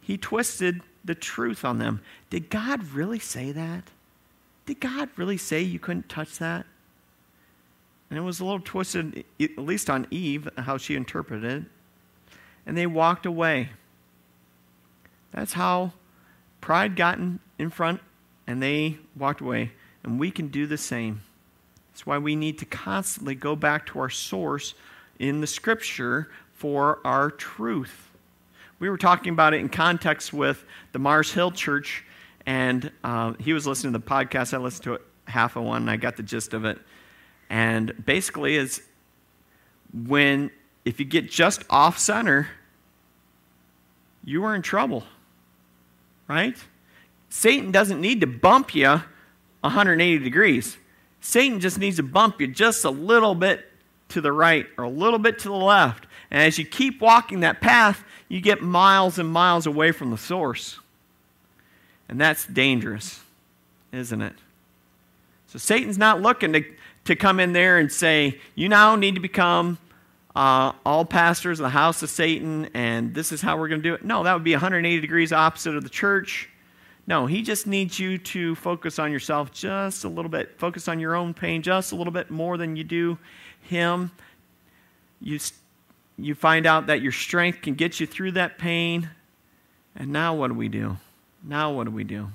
He 0.00 0.16
twisted 0.16 0.82
the 1.04 1.14
truth 1.14 1.64
on 1.64 1.78
them. 1.78 2.00
Did 2.30 2.50
God 2.50 2.84
really 2.92 3.18
say 3.18 3.52
that? 3.52 3.84
Did 4.66 4.80
God 4.80 5.08
really 5.16 5.36
say 5.36 5.62
you 5.62 5.78
couldn't 5.78 6.08
touch 6.08 6.38
that? 6.38 6.66
And 8.10 8.18
it 8.18 8.22
was 8.22 8.40
a 8.40 8.44
little 8.44 8.60
twisted, 8.60 9.24
at 9.40 9.58
least 9.58 9.90
on 9.90 10.06
Eve, 10.10 10.48
how 10.58 10.76
she 10.76 10.94
interpreted 10.94 11.44
it. 11.44 11.64
And 12.66 12.76
they 12.76 12.86
walked 12.86 13.26
away. 13.26 13.70
That's 15.32 15.54
how 15.54 15.92
pride 16.60 16.96
got 16.96 17.18
in, 17.18 17.40
in 17.58 17.70
front, 17.70 18.00
and 18.46 18.62
they 18.62 18.98
walked 19.16 19.40
away. 19.40 19.72
And 20.04 20.20
we 20.20 20.30
can 20.30 20.48
do 20.48 20.66
the 20.66 20.78
same. 20.78 21.22
That's 21.96 22.04
why 22.04 22.18
we 22.18 22.36
need 22.36 22.58
to 22.58 22.66
constantly 22.66 23.34
go 23.34 23.56
back 23.56 23.86
to 23.86 24.00
our 24.00 24.10
source 24.10 24.74
in 25.18 25.40
the 25.40 25.46
scripture 25.46 26.28
for 26.52 26.98
our 27.06 27.30
truth. 27.30 28.10
We 28.78 28.90
were 28.90 28.98
talking 28.98 29.32
about 29.32 29.54
it 29.54 29.60
in 29.60 29.70
context 29.70 30.30
with 30.30 30.62
the 30.92 30.98
Mars 30.98 31.32
Hill 31.32 31.52
Church, 31.52 32.04
and 32.44 32.92
uh, 33.02 33.32
he 33.38 33.54
was 33.54 33.66
listening 33.66 33.94
to 33.94 33.98
the 33.98 34.04
podcast. 34.04 34.52
I 34.52 34.58
listened 34.58 34.84
to 34.84 34.94
it 34.96 35.02
half 35.24 35.56
of 35.56 35.64
one, 35.64 35.84
and 35.84 35.90
I 35.90 35.96
got 35.96 36.18
the 36.18 36.22
gist 36.22 36.52
of 36.52 36.66
it. 36.66 36.78
And 37.48 38.04
basically, 38.04 38.56
is 38.56 38.82
when 39.94 40.50
if 40.84 41.00
you 41.00 41.06
get 41.06 41.30
just 41.30 41.64
off 41.70 41.98
center, 41.98 42.46
you 44.22 44.44
are 44.44 44.54
in 44.54 44.60
trouble, 44.60 45.02
right? 46.28 46.58
Satan 47.30 47.72
doesn't 47.72 48.02
need 48.02 48.20
to 48.20 48.26
bump 48.26 48.74
you 48.74 49.00
180 49.62 50.22
degrees. 50.22 50.76
Satan 51.20 51.60
just 51.60 51.78
needs 51.78 51.96
to 51.96 52.02
bump 52.02 52.40
you 52.40 52.46
just 52.46 52.84
a 52.84 52.90
little 52.90 53.34
bit 53.34 53.66
to 54.10 54.20
the 54.20 54.32
right 54.32 54.66
or 54.78 54.84
a 54.84 54.90
little 54.90 55.18
bit 55.18 55.38
to 55.40 55.48
the 55.48 55.54
left. 55.54 56.06
And 56.30 56.42
as 56.42 56.58
you 56.58 56.64
keep 56.64 57.00
walking 57.00 57.40
that 57.40 57.60
path, 57.60 58.04
you 58.28 58.40
get 58.40 58.62
miles 58.62 59.18
and 59.18 59.28
miles 59.28 59.66
away 59.66 59.92
from 59.92 60.10
the 60.10 60.18
source. 60.18 60.78
And 62.08 62.20
that's 62.20 62.46
dangerous, 62.46 63.20
isn't 63.92 64.22
it? 64.22 64.34
So 65.48 65.58
Satan's 65.58 65.98
not 65.98 66.20
looking 66.20 66.52
to, 66.52 66.64
to 67.04 67.16
come 67.16 67.40
in 67.40 67.52
there 67.52 67.78
and 67.78 67.90
say, 67.90 68.40
you 68.54 68.68
now 68.68 68.96
need 68.96 69.14
to 69.14 69.20
become 69.20 69.78
uh, 70.34 70.72
all 70.84 71.04
pastors 71.04 71.58
of 71.60 71.64
the 71.64 71.70
house 71.70 72.02
of 72.02 72.10
Satan, 72.10 72.68
and 72.74 73.14
this 73.14 73.32
is 73.32 73.40
how 73.40 73.56
we're 73.56 73.68
going 73.68 73.82
to 73.82 73.88
do 73.88 73.94
it. 73.94 74.04
No, 74.04 74.22
that 74.22 74.34
would 74.34 74.44
be 74.44 74.52
180 74.52 75.00
degrees 75.00 75.32
opposite 75.32 75.74
of 75.74 75.82
the 75.82 75.88
church. 75.88 76.50
No, 77.06 77.26
he 77.26 77.42
just 77.42 77.66
needs 77.66 77.98
you 78.00 78.18
to 78.18 78.56
focus 78.56 78.98
on 78.98 79.12
yourself 79.12 79.52
just 79.52 80.04
a 80.04 80.08
little 80.08 80.30
bit. 80.30 80.58
Focus 80.58 80.88
on 80.88 80.98
your 80.98 81.14
own 81.14 81.34
pain 81.34 81.62
just 81.62 81.92
a 81.92 81.96
little 81.96 82.12
bit 82.12 82.30
more 82.30 82.56
than 82.56 82.74
you 82.74 82.82
do 82.82 83.18
him. 83.60 84.10
You, 85.20 85.38
you 86.18 86.34
find 86.34 86.66
out 86.66 86.86
that 86.88 87.02
your 87.02 87.12
strength 87.12 87.62
can 87.62 87.74
get 87.74 88.00
you 88.00 88.06
through 88.06 88.32
that 88.32 88.58
pain. 88.58 89.10
And 89.94 90.10
now 90.10 90.34
what 90.34 90.48
do 90.48 90.54
we 90.54 90.68
do? 90.68 90.96
Now 91.44 91.72
what 91.72 91.84
do 91.84 91.90
we 91.92 92.04
do? 92.04 92.28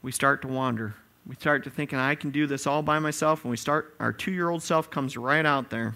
We 0.00 0.10
start 0.10 0.40
to 0.42 0.48
wander. 0.48 0.94
We 1.26 1.34
start 1.34 1.64
to 1.64 1.70
thinking, 1.70 1.98
I 1.98 2.14
can 2.14 2.30
do 2.30 2.46
this 2.46 2.66
all 2.66 2.82
by 2.82 2.98
myself. 2.98 3.44
And 3.44 3.50
we 3.50 3.56
start, 3.56 3.94
our 4.00 4.12
two 4.12 4.32
year 4.32 4.48
old 4.48 4.62
self 4.62 4.90
comes 4.90 5.16
right 5.16 5.44
out 5.44 5.68
there. 5.68 5.94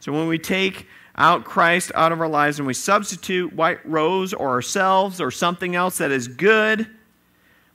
So 0.00 0.12
when 0.12 0.28
we 0.28 0.38
take 0.38 0.86
out 1.18 1.44
Christ 1.44 1.90
out 1.94 2.12
of 2.12 2.20
our 2.20 2.28
lives 2.28 2.58
and 2.58 2.66
we 2.66 2.74
substitute 2.74 3.52
white 3.52 3.84
rose 3.84 4.32
or 4.32 4.50
ourselves 4.50 5.20
or 5.20 5.30
something 5.30 5.74
else 5.74 5.98
that 5.98 6.12
is 6.12 6.28
good, 6.28 6.88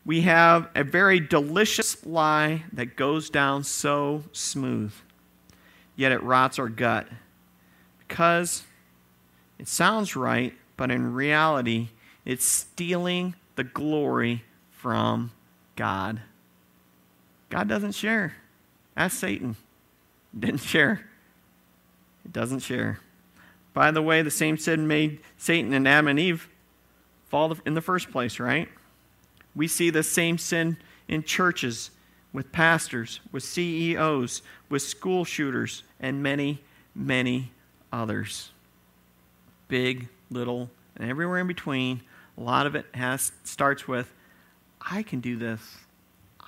we 0.05 0.21
have 0.21 0.69
a 0.75 0.83
very 0.83 1.19
delicious 1.19 2.05
lie 2.05 2.63
that 2.71 2.95
goes 2.95 3.29
down 3.29 3.63
so 3.63 4.23
smooth. 4.31 4.93
Yet 5.95 6.11
it 6.13 6.23
rots 6.23 6.57
our 6.57 6.69
gut 6.69 7.07
because 7.99 8.63
it 9.59 9.67
sounds 9.67 10.15
right, 10.15 10.53
but 10.77 10.89
in 10.89 11.13
reality, 11.13 11.89
it's 12.25 12.45
stealing 12.45 13.35
the 13.55 13.63
glory 13.63 14.43
from 14.71 15.31
God. 15.75 16.21
God 17.49 17.67
doesn't 17.67 17.91
share. 17.91 18.33
Ask 18.97 19.19
Satan. 19.19 19.55
Didn't 20.37 20.61
share. 20.61 21.05
It 22.25 22.33
doesn't 22.33 22.59
share. 22.59 22.99
By 23.73 23.91
the 23.91 24.01
way, 24.01 24.21
the 24.21 24.31
same 24.31 24.57
sin 24.57 24.87
made 24.87 25.19
Satan 25.37 25.73
and 25.73 25.87
Adam 25.87 26.07
and 26.07 26.19
Eve 26.19 26.47
fall 27.27 27.57
in 27.65 27.73
the 27.73 27.81
first 27.81 28.11
place, 28.11 28.39
right? 28.39 28.69
We 29.55 29.67
see 29.67 29.89
the 29.89 30.03
same 30.03 30.37
sin 30.37 30.77
in 31.07 31.23
churches, 31.23 31.91
with 32.31 32.51
pastors, 32.51 33.19
with 33.31 33.43
CEOs, 33.43 34.41
with 34.69 34.81
school 34.81 35.23
shooters, 35.23 35.83
and 35.99 36.23
many, 36.23 36.63
many 36.95 37.51
others. 37.91 38.51
Big, 39.67 40.07
little, 40.29 40.69
and 40.95 41.09
everywhere 41.09 41.39
in 41.39 41.47
between. 41.47 42.01
A 42.37 42.41
lot 42.41 42.65
of 42.65 42.75
it 42.75 42.85
has 42.95 43.31
starts 43.43 43.87
with, 43.87 44.11
I 44.81 45.03
can 45.03 45.19
do 45.19 45.37
this. 45.37 45.77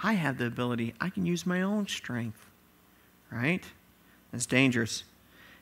I 0.03 0.13
have 0.13 0.37
the 0.37 0.47
ability. 0.47 0.93
I 0.99 1.09
can 1.09 1.25
use 1.25 1.45
my 1.45 1.61
own 1.61 1.87
strength. 1.87 2.49
Right? 3.31 3.63
It's 4.33 4.45
dangerous. 4.45 5.03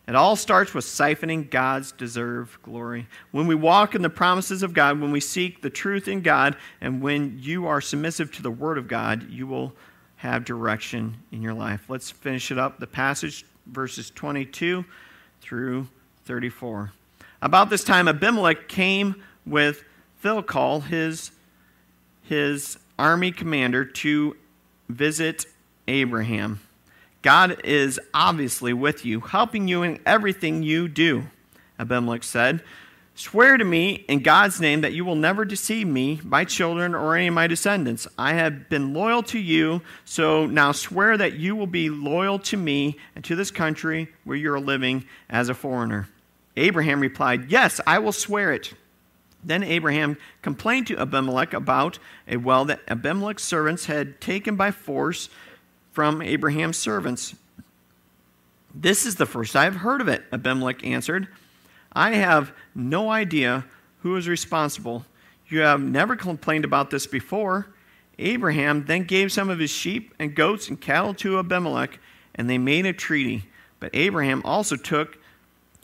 It 0.08 0.16
all 0.16 0.36
starts 0.36 0.74
with 0.74 0.84
siphoning 0.84 1.50
God's 1.50 1.94
deserved 1.94 2.62
glory. 2.62 3.08
When 3.32 3.48
we 3.48 3.56
walk 3.56 3.96
in 3.96 4.02
the 4.02 4.10
promises 4.10 4.62
of 4.62 4.74
God, 4.74 5.00
when 5.00 5.12
we 5.12 5.22
seek 5.22 5.62
the 5.62 5.70
truth 5.70 6.10
in 6.10 6.22
God, 6.22 6.58
and 6.82 7.02
when 7.02 7.40
you 7.40 7.68
are 7.68 7.80
submissive 7.80 8.32
to 8.34 8.42
the 8.42 8.52
Word 8.52 8.78
of 8.78 8.90
God, 8.90 9.30
you 9.30 9.48
will 9.48 9.74
have 10.18 10.44
direction 10.44 11.18
in 11.32 11.42
your 11.42 11.54
life. 11.54 11.86
Let's 11.90 12.12
finish 12.12 12.52
it 12.52 12.58
up. 12.58 12.80
The 12.80 12.88
passage, 12.88 13.46
verses 13.66 14.10
22 14.10 14.84
through 15.42 15.88
34. 16.26 16.92
About 17.42 17.70
this 17.70 17.84
time, 17.84 18.08
Abimelech 18.10 18.68
came 18.68 19.22
with 19.46 19.84
Phicol, 20.22 20.84
his, 20.84 21.32
his 22.24 22.78
army 23.00 23.32
commander, 23.32 23.86
to 23.86 24.36
visit 24.90 25.46
Abraham. 25.88 26.60
God 27.24 27.62
is 27.64 28.00
obviously 28.14 28.74
with 28.74 29.06
you, 29.06 29.22
helping 29.22 29.68
you 29.68 29.82
in 29.82 30.00
everything 30.06 30.62
you 30.62 30.88
do. 30.88 31.24
Abimelech 31.80 32.24
said, 32.24 32.62
Swear 33.16 33.58
to 33.58 33.64
me 33.64 34.06
in 34.10 34.24
God's 34.24 34.60
name 34.60 34.82
that 34.82 34.94
you 34.94 35.06
will 35.06 35.16
never 35.16 35.46
deceive 35.46 35.88
me, 35.88 36.20
my 36.24 36.44
children, 36.44 36.94
or 36.94 37.16
any 37.16 37.28
of 37.28 37.34
my 37.34 37.48
descendants. 37.48 38.08
I 38.18 38.34
have 38.34 38.70
been 38.70 38.94
loyal 38.94 39.24
to 39.24 39.40
you, 39.40 39.82
so 40.04 40.48
now 40.48 40.72
swear 40.72 41.16
that 41.18 41.34
you 41.34 41.56
will 41.56 41.68
be 41.68 41.90
loyal 41.90 42.40
to 42.40 42.58
me 42.58 42.98
and 43.16 43.24
to 43.26 43.36
this 43.36 43.52
country 43.52 44.10
where 44.24 44.36
you 44.36 44.52
are 44.52 44.60
living 44.60 45.06
as 45.30 45.48
a 45.48 45.54
foreigner. 45.54 46.10
Abraham 46.58 47.00
replied, 47.00 47.52
Yes, 47.52 47.80
I 47.86 48.00
will 48.00 48.12
swear 48.12 48.52
it. 48.52 48.74
Then 49.44 49.64
Abraham 49.64 50.18
complained 50.42 50.88
to 50.88 50.98
Abimelech 50.98 51.54
about 51.54 52.00
a 52.28 52.38
well 52.38 52.66
that 52.66 52.82
Abimelech's 52.88 53.44
servants 53.44 53.86
had 53.86 54.20
taken 54.22 54.56
by 54.56 54.72
force 54.72 55.30
from 55.94 56.22
Abraham's 56.24 56.78
servants. 56.78 57.36
This 58.74 59.06
is 59.06 59.16
the 59.16 59.28
first 59.28 59.56
I 59.56 59.64
have 59.64 59.78
heard 59.78 60.02
of 60.02 60.08
it, 60.08 60.24
Abimelech 60.32 60.84
answered. 60.84 61.28
I 61.94 62.16
have 62.16 62.52
no 62.74 63.12
idea 63.12 63.66
who 64.02 64.16
is 64.16 64.28
responsible. 64.28 65.06
You 65.48 65.60
have 65.60 65.80
never 65.80 66.16
complained 66.16 66.66
about 66.66 66.90
this 66.90 67.06
before. 67.06 67.68
Abraham 68.18 68.86
then 68.86 69.04
gave 69.04 69.32
some 69.32 69.52
of 69.52 69.60
his 69.60 69.70
sheep 69.70 70.14
and 70.18 70.36
goats 70.36 70.68
and 70.68 70.82
cattle 70.82 71.14
to 71.16 71.38
Abimelech, 71.38 72.00
and 72.34 72.50
they 72.50 72.58
made 72.58 72.88
a 72.88 72.94
treaty. 72.94 73.46
But 73.80 73.92
Abraham 73.94 74.42
also 74.44 74.76
took 74.76 75.20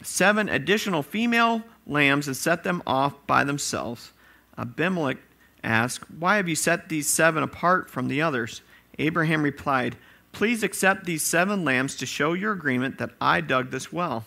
seven 0.02 0.50
additional 0.50 1.04
female 1.04 1.62
lambs 1.86 2.26
and 2.26 2.36
set 2.36 2.64
them 2.64 2.82
off 2.88 3.14
by 3.28 3.44
themselves. 3.44 4.12
Abimelech 4.58 5.18
asked, 5.64 6.10
Why 6.10 6.38
have 6.38 6.50
you 6.50 6.56
set 6.56 6.90
these 6.90 7.08
seven 7.08 7.44
apart 7.44 7.92
from 7.92 8.08
the 8.08 8.24
others? 8.24 8.62
Abraham 9.00 9.42
replied, 9.42 9.98
Please 10.32 10.62
accept 10.62 11.06
these 11.06 11.24
seven 11.24 11.66
lambs 11.66 11.96
to 11.96 12.06
show 12.06 12.34
your 12.34 12.52
agreement 12.52 13.00
that 13.00 13.12
I 13.20 13.42
dug 13.42 13.72
this 13.72 13.92
well. 13.92 14.26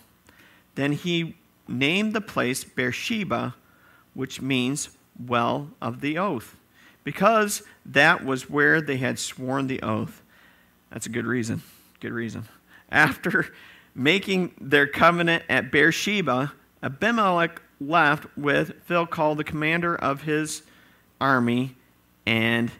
Then 0.75 0.91
he 0.91 1.37
named 1.67 2.13
the 2.13 2.21
place 2.21 2.63
Beersheba, 2.63 3.55
which 4.13 4.41
means 4.41 4.89
well 5.17 5.69
of 5.81 6.01
the 6.01 6.17
oath, 6.17 6.57
because 7.03 7.63
that 7.85 8.25
was 8.25 8.49
where 8.49 8.81
they 8.81 8.97
had 8.97 9.17
sworn 9.17 9.67
the 9.67 9.81
oath. 9.81 10.21
That's 10.91 11.05
a 11.05 11.09
good 11.09 11.25
reason. 11.25 11.61
Good 11.99 12.11
reason. 12.11 12.45
After 12.91 13.53
making 13.95 14.53
their 14.59 14.87
covenant 14.87 15.43
at 15.49 15.71
Beersheba, 15.71 16.53
Abimelech 16.81 17.61
left 17.79 18.25
with 18.37 18.85
Phicol, 18.87 19.37
the 19.37 19.43
commander 19.43 19.95
of 19.95 20.23
his 20.23 20.63
army, 21.21 21.75
and, 22.25 22.71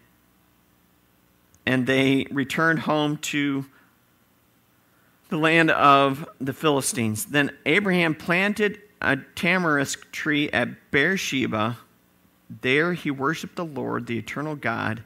and 1.66 1.88
they 1.88 2.28
returned 2.32 2.80
home 2.80 3.18
to 3.18 3.66
the 5.30 5.38
land 5.38 5.72
of 5.72 6.28
the 6.40 6.54
Philistines. 6.54 7.26
Then 7.26 7.52
Abraham 7.66 8.16
planted 8.16 8.82
a 9.02 9.18
tamarisk 9.36 10.12
tree 10.12 10.50
at 10.52 10.92
Beersheba. 10.92 11.78
There 12.62 12.94
he 12.94 13.10
worshiped 13.12 13.56
the 13.56 13.66
Lord, 13.66 14.08
the 14.08 14.18
eternal 14.18 14.56
God, 14.56 15.04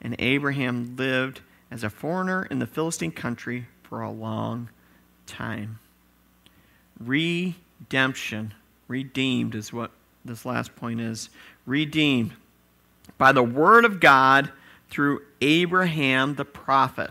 and 0.00 0.16
Abraham 0.18 0.96
lived 0.96 1.40
as 1.70 1.84
a 1.84 1.90
foreigner 1.90 2.44
in 2.44 2.58
the 2.58 2.66
Philistine 2.66 3.12
country 3.12 3.66
for 3.82 4.02
a 4.02 4.10
long 4.10 4.68
time. 5.26 5.78
Redemption. 6.98 8.54
Redeemed 8.88 9.54
is 9.54 9.72
what 9.72 9.92
this 10.24 10.44
last 10.44 10.74
point 10.76 11.00
is. 11.00 11.30
Redeemed 11.64 12.32
by 13.18 13.32
the 13.32 13.42
word 13.42 13.84
of 13.84 14.00
God 14.00 14.50
through 14.90 15.22
Abraham 15.40 16.34
the 16.34 16.44
prophet. 16.44 17.10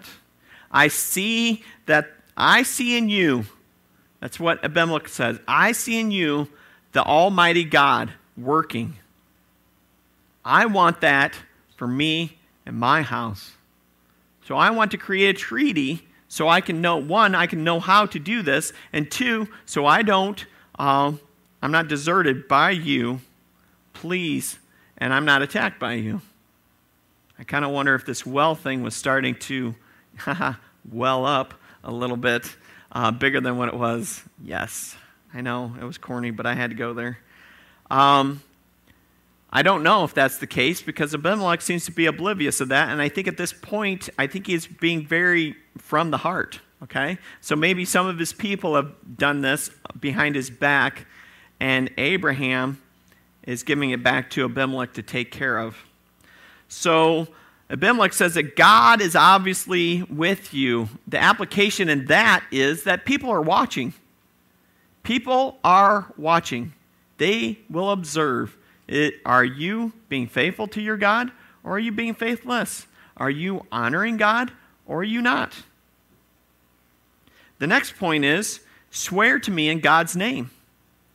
I 0.72 0.88
see 0.88 1.63
that 1.86 2.12
I 2.38 2.63
see 2.63 2.98
in 2.98 3.10
you, 3.10 3.46
that's 4.20 4.39
what 4.39 4.63
Abimelech 4.63 5.08
says, 5.08 5.39
I 5.48 5.72
see 5.72 6.00
in 6.00 6.12
you 6.12 6.48
the 6.92 7.04
Almighty 7.04 7.63
God 7.63 8.13
working. 8.38 8.96
I 10.46 10.65
want 10.65 11.02
that 11.02 11.36
for 11.76 11.88
me 11.88 12.38
and 12.65 12.78
my 12.78 13.02
house. 13.02 13.52
So 14.46 14.56
I 14.56 14.72
want 14.72 14.92
to 14.92 14.98
create 14.98 15.36
a 15.36 15.39
treaty 15.39 16.08
so 16.30 16.48
I 16.48 16.62
can 16.62 16.80
know, 16.80 16.98
one, 16.98 17.34
I 17.34 17.48
can 17.48 17.63
know 17.63 17.80
how 17.80 18.06
to 18.06 18.20
do 18.20 18.44
this, 18.44 18.72
and 18.94 19.10
two, 19.10 19.48
so 19.65 19.88
I 19.88 20.04
don't, 20.04 20.46
uh, 20.78 21.13
I'm 21.62 21.72
not 21.72 21.88
deserted 21.88 22.48
by 22.48 22.70
you, 22.70 23.22
please, 23.94 24.60
and 24.98 25.12
I'm 25.12 25.26
not 25.26 25.42
attacked 25.42 25.80
by 25.80 25.94
you. 25.94 26.22
I 27.39 27.43
kind 27.43 27.63
of 27.63 27.71
wonder 27.71 27.95
if 27.95 28.06
this 28.06 28.25
well 28.25 28.54
thing 28.54 28.84
was 28.84 28.95
starting 28.95 29.36
to 29.36 29.73
well 30.91 31.25
up 31.25 31.54
a 31.86 31.91
little 31.91 32.17
bit 32.17 32.54
uh, 32.91 33.12
bigger 33.12 33.39
than 33.39 33.58
what 33.58 33.69
it 33.69 33.75
was. 33.75 34.21
Yes, 34.43 34.97
I 35.34 35.39
know 35.39 35.73
it 35.80 35.86
was 35.86 35.97
corny, 35.97 36.32
but 36.32 36.45
I 36.45 36.54
had 36.54 36.71
to 36.71 36.75
go 36.75 36.93
there. 36.93 37.17
Um, 37.89 38.41
I 39.52 39.62
don't 39.62 39.84
know 39.84 40.04
if 40.04 40.13
that's 40.13 40.38
the 40.38 40.47
case 40.47 40.82
because 40.82 41.15
Abimelech 41.15 41.62
seems 41.62 41.86
to 41.86 41.91
be 41.91 42.08
oblivious 42.08 42.60
of 42.60 42.69
that. 42.69 42.89
And 42.89 43.02
I 43.02 43.08
think 43.08 43.28
at 43.28 43.38
this 43.38 43.54
point, 43.54 44.10
I 44.19 44.28
think 44.28 44.45
he's 44.45 44.67
being 44.67 45.08
very 45.08 45.56
from 45.78 46.12
the 46.12 46.17
heart. 46.17 46.60
Okay? 46.84 47.17
So 47.39 47.56
maybe 47.56 47.86
some 47.86 48.06
of 48.06 48.19
his 48.19 48.34
people 48.34 48.75
have 48.75 48.91
done 49.17 49.41
this 49.41 49.71
behind 49.99 50.36
his 50.36 50.49
back, 50.49 51.08
and 51.60 51.89
Abraham 51.97 52.82
is 53.43 53.63
giving 53.63 53.91
it 53.91 54.04
back 54.04 54.30
to 54.32 54.43
Abimelech 54.43 54.93
to 54.93 55.02
take 55.02 55.32
care 55.32 55.58
of. 55.58 55.78
So 56.69 57.27
Abimelech 57.69 58.13
says 58.13 58.36
that 58.36 58.55
God 58.55 59.01
is 59.01 59.15
obviously 59.15 60.03
with 60.03 60.53
you. 60.53 60.89
The 61.08 61.21
application 61.21 61.89
in 61.89 62.05
that 62.05 62.45
is 62.51 62.84
that 62.84 63.05
people 63.05 63.29
are 63.29 63.41
watching. 63.41 63.93
People 65.03 65.58
are 65.63 66.13
watching, 66.17 66.73
they 67.17 67.60
will 67.69 67.91
observe. 67.91 68.55
It, 68.88 69.15
are 69.25 69.43
you 69.45 69.93
being 70.08 70.27
faithful 70.27 70.67
to 70.69 70.82
your 70.82 70.97
God 70.97 71.32
or 71.63 71.73
are 71.73 71.79
you 71.79 71.91
being 71.91 72.15
faithless? 72.15 72.88
Are 73.17 73.29
you 73.29 73.65
honoring 73.71 74.17
God 74.17 74.51
or 74.86 74.99
are 74.99 75.03
you 75.03 75.21
not? 75.21 75.53
The 77.60 77.67
next 77.67 77.97
point 77.97 78.25
is 78.25 78.62
swear 78.89 79.39
to 79.39 79.51
me 79.51 79.69
in 79.69 79.79
God's 79.79 80.15
name. 80.15 80.49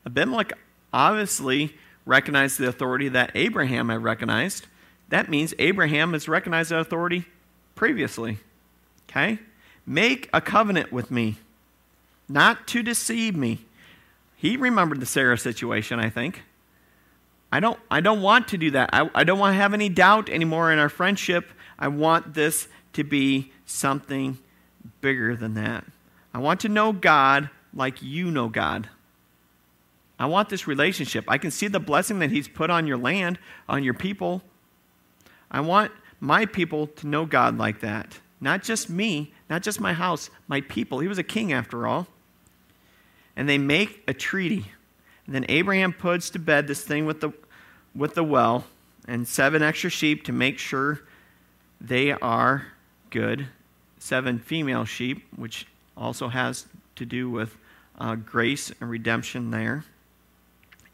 Abimelech 0.07 0.53
obviously 0.93 1.77
recognized 2.07 2.59
the 2.59 2.69
authority 2.69 3.09
that 3.09 3.33
Abraham 3.35 3.89
had 3.89 4.03
recognized. 4.03 4.67
That 5.09 5.29
means 5.29 5.55
Abraham 5.59 6.13
has 6.13 6.29
recognized 6.29 6.71
that 6.71 6.79
authority 6.79 7.27
previously. 7.75 8.39
Okay? 9.09 9.39
Make 9.87 10.29
a 10.33 10.41
covenant 10.41 10.93
with 10.93 11.11
me, 11.11 11.37
not 12.29 12.67
to 12.69 12.83
deceive 12.83 13.37
me. 13.37 13.65
He 14.37 14.57
remembered 14.57 15.01
the 15.01 15.07
Sarah 15.07 15.39
situation, 15.39 15.99
I 15.99 16.11
think. 16.11 16.43
I 17.53 17.61
don't, 17.61 17.79
I 17.91 18.01
don't 18.01 18.21
want 18.21 18.49
to 18.49 18.59
do 18.59 18.73
that. 18.73 18.91
I, 18.93 19.09
I 19.15 19.25
don't 19.25 19.39
want 19.39 19.55
to 19.55 19.57
have 19.59 19.75
any 19.75 19.89
doubt 19.89 20.29
anymore 20.29 20.73
in 20.73 20.79
our 20.79 20.89
friendship. 20.89 21.51
I 21.79 21.89
want 21.89 22.35
this 22.35 22.67
to 22.95 23.05
be 23.05 23.53
something 23.67 24.39
bigger 25.01 25.37
than 25.37 25.55
that. 25.55 25.85
I 26.33 26.39
want 26.39 26.61
to 26.61 26.69
know 26.69 26.93
God 26.93 27.51
like 27.73 28.03
you 28.03 28.31
know 28.31 28.49
God. 28.49 28.89
I 30.19 30.27
want 30.27 30.49
this 30.49 30.67
relationship. 30.67 31.25
I 31.29 31.39
can 31.39 31.51
see 31.51 31.69
the 31.69 31.81
blessing 31.81 32.21
that 32.21 32.31
He's 32.31 32.49
put 32.49 32.71
on 32.71 32.87
your 32.87 32.97
land, 32.97 33.39
on 33.69 33.85
your 33.85 33.95
people. 33.95 34.43
I 35.55 35.61
want 35.61 35.93
my 36.19 36.47
people 36.47 36.89
to 36.89 37.07
know 37.07 37.27
God 37.27 37.59
like 37.59 37.79
that. 37.79 38.19
Not 38.41 38.65
just 38.65 38.91
me, 38.91 39.33
not 39.49 39.63
just 39.63 39.81
my 39.81 39.93
house, 39.93 40.29
my 40.49 40.61
people. 40.63 40.99
He 40.99 41.07
was 41.07 41.19
a 41.19 41.23
king 41.23 41.53
after 41.53 41.87
all. 41.87 42.09
And 43.37 43.49
they 43.49 43.57
make 43.57 44.03
a 44.09 44.15
treaty. 44.15 44.73
And 45.27 45.35
then 45.35 45.47
Abraham 45.49 45.93
puts 45.93 46.29
to 46.31 46.41
bed 46.41 46.67
this 46.67 46.83
thing 46.83 47.07
with 47.07 47.21
the 47.21 47.33
with 47.95 48.15
the 48.15 48.25
well 48.25 48.65
and 49.07 49.29
seven 49.29 49.63
extra 49.63 49.91
sheep 49.91 50.25
to 50.25 50.33
make 50.33 50.59
sure 50.59 51.03
they 51.81 52.11
are 52.11 52.67
good. 53.11 53.47
Seven 54.01 54.41
female 54.41 54.85
sheep, 54.85 55.23
which 55.37 55.69
also 55.97 56.27
has 56.27 56.67
to 56.97 57.07
do 57.07 57.31
with 57.31 57.57
uh, 58.01 58.17
grace 58.17 58.73
and 58.81 58.91
redemption 58.91 59.53
there. 59.53 59.85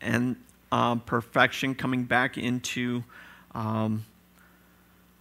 And 0.02 0.36
uh, 0.70 0.96
perfection 0.96 1.74
coming 1.74 2.04
back 2.04 2.36
into 2.36 3.04
um, 3.54 4.04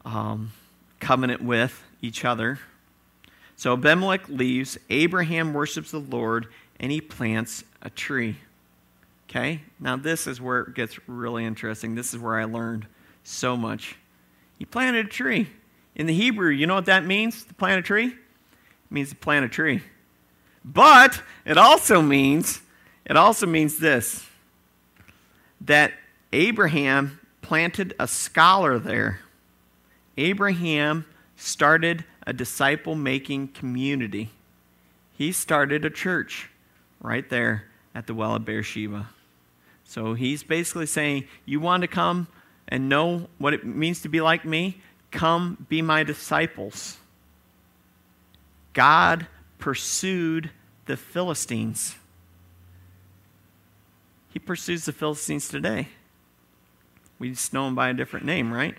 um, 0.10 0.52
covenant 1.00 1.41
with 1.41 1.84
each 2.02 2.26
other. 2.26 2.60
So 3.56 3.74
Abimelech 3.74 4.28
leaves, 4.30 4.78
Abraham 4.89 5.54
worships 5.54 5.91
the 5.91 6.00
Lord, 6.00 6.48
and 6.80 6.91
he 6.91 7.02
plants 7.02 7.63
a 7.82 7.89
tree. 7.89 8.38
Okay? 9.30 9.62
Now, 9.80 9.95
this 9.95 10.28
is 10.28 10.41
where 10.41 10.62
it 10.62 10.74
gets 10.74 10.98
really 11.08 11.45
interesting. 11.45 11.95
This 11.95 12.13
is 12.13 12.19
where 12.19 12.39
I 12.39 12.45
learned 12.45 12.88
so 13.24 13.56
much. 13.56 13.98
He 14.58 14.65
planted 14.65 15.06
a 15.06 15.10
tree. 15.10 15.48
In 15.95 16.08
the 16.08 16.13
Hebrew, 16.13 16.50
you 16.50 16.65
know 16.65 16.76
what 16.76 16.86
that 16.86 17.06
means 17.06 17.43
to 17.43 17.54
plant 17.54 17.80
a 17.80 17.82
tree? 17.84 18.08
It 18.08 18.15
means 18.89 19.10
to 19.10 19.15
plant 19.15 19.45
a 19.45 19.50
tree. 19.50 19.82
But 20.63 21.22
it 21.45 21.58
also 21.58 22.02
means, 22.02 22.62
it 23.06 23.17
also 23.17 23.45
means 23.45 23.78
this 23.78 24.26
that 25.62 25.91
Abraham 26.32 27.19
planted 27.41 27.93
a 28.00 28.08
scholar 28.08 28.80
there. 28.80 29.19
Abraham 30.19 31.05
started 31.38 32.03
a 32.27 32.34
disciple 32.34 32.93
making 32.93 33.47
community. 33.47 34.32
He 35.17 35.32
started 35.32 35.86
a 35.86 35.89
church 35.89 36.49
right 36.99 37.27
there 37.29 37.63
at 37.95 38.05
the 38.05 38.13
well 38.13 38.36
of 38.36 38.43
Beersheba. 38.43 39.08
So 39.86 40.15
he's 40.15 40.43
basically 40.43 40.88
saying, 40.88 41.23
You 41.45 41.62
want 41.62 41.82
to 41.82 41.88
come 41.88 42.27
and 42.67 42.89
know 42.89 43.29
what 43.38 43.53
it 43.53 43.65
means 43.65 44.01
to 44.01 44.10
be 44.10 44.19
like 44.19 44.43
me? 44.43 44.82
Come 45.10 45.65
be 45.69 45.82
my 45.82 46.03
disciples. 46.03 46.97
God 48.73 49.25
pursued 49.58 50.51
the 50.86 50.97
Philistines. 50.97 51.95
He 54.34 54.39
pursues 54.39 54.84
the 54.84 54.91
Philistines 54.91 55.47
today. 55.47 55.88
We 57.17 57.29
just 57.29 57.53
know 57.53 57.65
them 57.65 57.75
by 57.75 57.89
a 57.89 57.93
different 57.93 58.25
name, 58.25 58.53
right? 58.53 58.75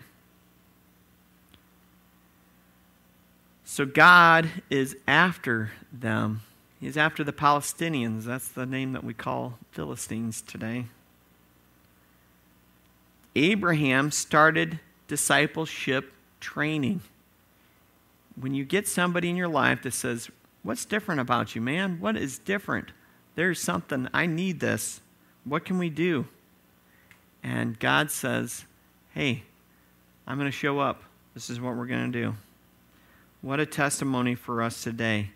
So 3.70 3.86
God 3.86 4.50
is 4.68 4.96
after 5.06 5.70
them. 5.92 6.42
He's 6.80 6.96
after 6.96 7.22
the 7.22 7.32
Palestinians. 7.32 8.24
That's 8.24 8.48
the 8.48 8.66
name 8.66 8.94
that 8.94 9.04
we 9.04 9.14
call 9.14 9.60
Philistines 9.70 10.42
today. 10.42 10.86
Abraham 13.36 14.10
started 14.10 14.80
discipleship 15.06 16.12
training. 16.40 17.02
When 18.34 18.54
you 18.54 18.64
get 18.64 18.88
somebody 18.88 19.30
in 19.30 19.36
your 19.36 19.46
life 19.46 19.82
that 19.82 19.94
says, 19.94 20.30
What's 20.64 20.84
different 20.84 21.20
about 21.20 21.54
you, 21.54 21.60
man? 21.60 22.00
What 22.00 22.16
is 22.16 22.40
different? 22.40 22.90
There's 23.36 23.60
something, 23.60 24.08
I 24.12 24.26
need 24.26 24.58
this. 24.58 25.00
What 25.44 25.64
can 25.64 25.78
we 25.78 25.90
do? 25.90 26.26
And 27.40 27.78
God 27.78 28.10
says, 28.10 28.64
Hey, 29.14 29.44
I'm 30.26 30.38
going 30.38 30.50
to 30.50 30.56
show 30.56 30.80
up. 30.80 31.04
This 31.34 31.48
is 31.48 31.60
what 31.60 31.76
we're 31.76 31.86
going 31.86 32.10
to 32.10 32.20
do. 32.20 32.34
What 33.42 33.60
a 33.60 33.66
testimony 33.66 34.34
for 34.34 34.62
us 34.62 34.82
today. 34.82 35.30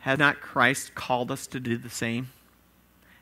Has 0.00 0.18
not 0.18 0.40
Christ 0.40 0.94
called 0.94 1.30
us 1.30 1.46
to 1.48 1.58
do 1.58 1.78
the 1.78 1.88
same? 1.88 2.30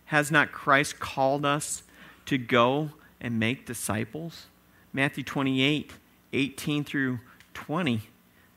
Has 0.06 0.30
not 0.30 0.50
Christ 0.50 0.98
called 0.98 1.44
us 1.44 1.84
to 2.26 2.36
go 2.36 2.90
and 3.20 3.38
make 3.38 3.64
disciples? 3.64 4.46
Matthew 4.92 5.22
28 5.22 5.92
18 6.34 6.82
through 6.82 7.20
20 7.54 8.00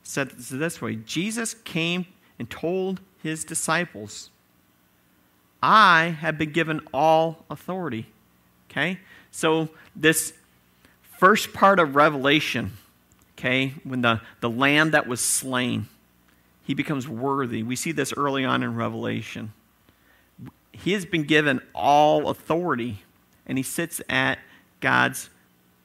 said 0.02 0.30
this 0.30 0.80
way 0.80 0.96
Jesus 0.96 1.54
came 1.54 2.06
and 2.38 2.48
told 2.50 3.00
his 3.22 3.44
disciples, 3.44 4.30
I 5.62 6.16
have 6.20 6.38
been 6.38 6.52
given 6.52 6.80
all 6.92 7.44
authority. 7.50 8.06
Okay? 8.70 9.00
So, 9.30 9.68
this 9.94 10.32
first 11.18 11.52
part 11.52 11.78
of 11.78 11.96
Revelation, 11.96 12.72
okay, 13.38 13.74
when 13.84 14.00
the, 14.02 14.20
the 14.40 14.50
lamb 14.50 14.92
that 14.92 15.06
was 15.06 15.20
slain, 15.20 15.88
he 16.64 16.74
becomes 16.74 17.06
worthy. 17.06 17.62
We 17.62 17.76
see 17.76 17.92
this 17.92 18.12
early 18.16 18.44
on 18.44 18.62
in 18.62 18.74
Revelation. 18.74 19.52
He 20.72 20.92
has 20.92 21.04
been 21.04 21.24
given 21.24 21.60
all 21.74 22.28
authority, 22.28 23.02
and 23.46 23.58
he 23.58 23.62
sits 23.62 24.00
at 24.08 24.38
God's 24.80 25.30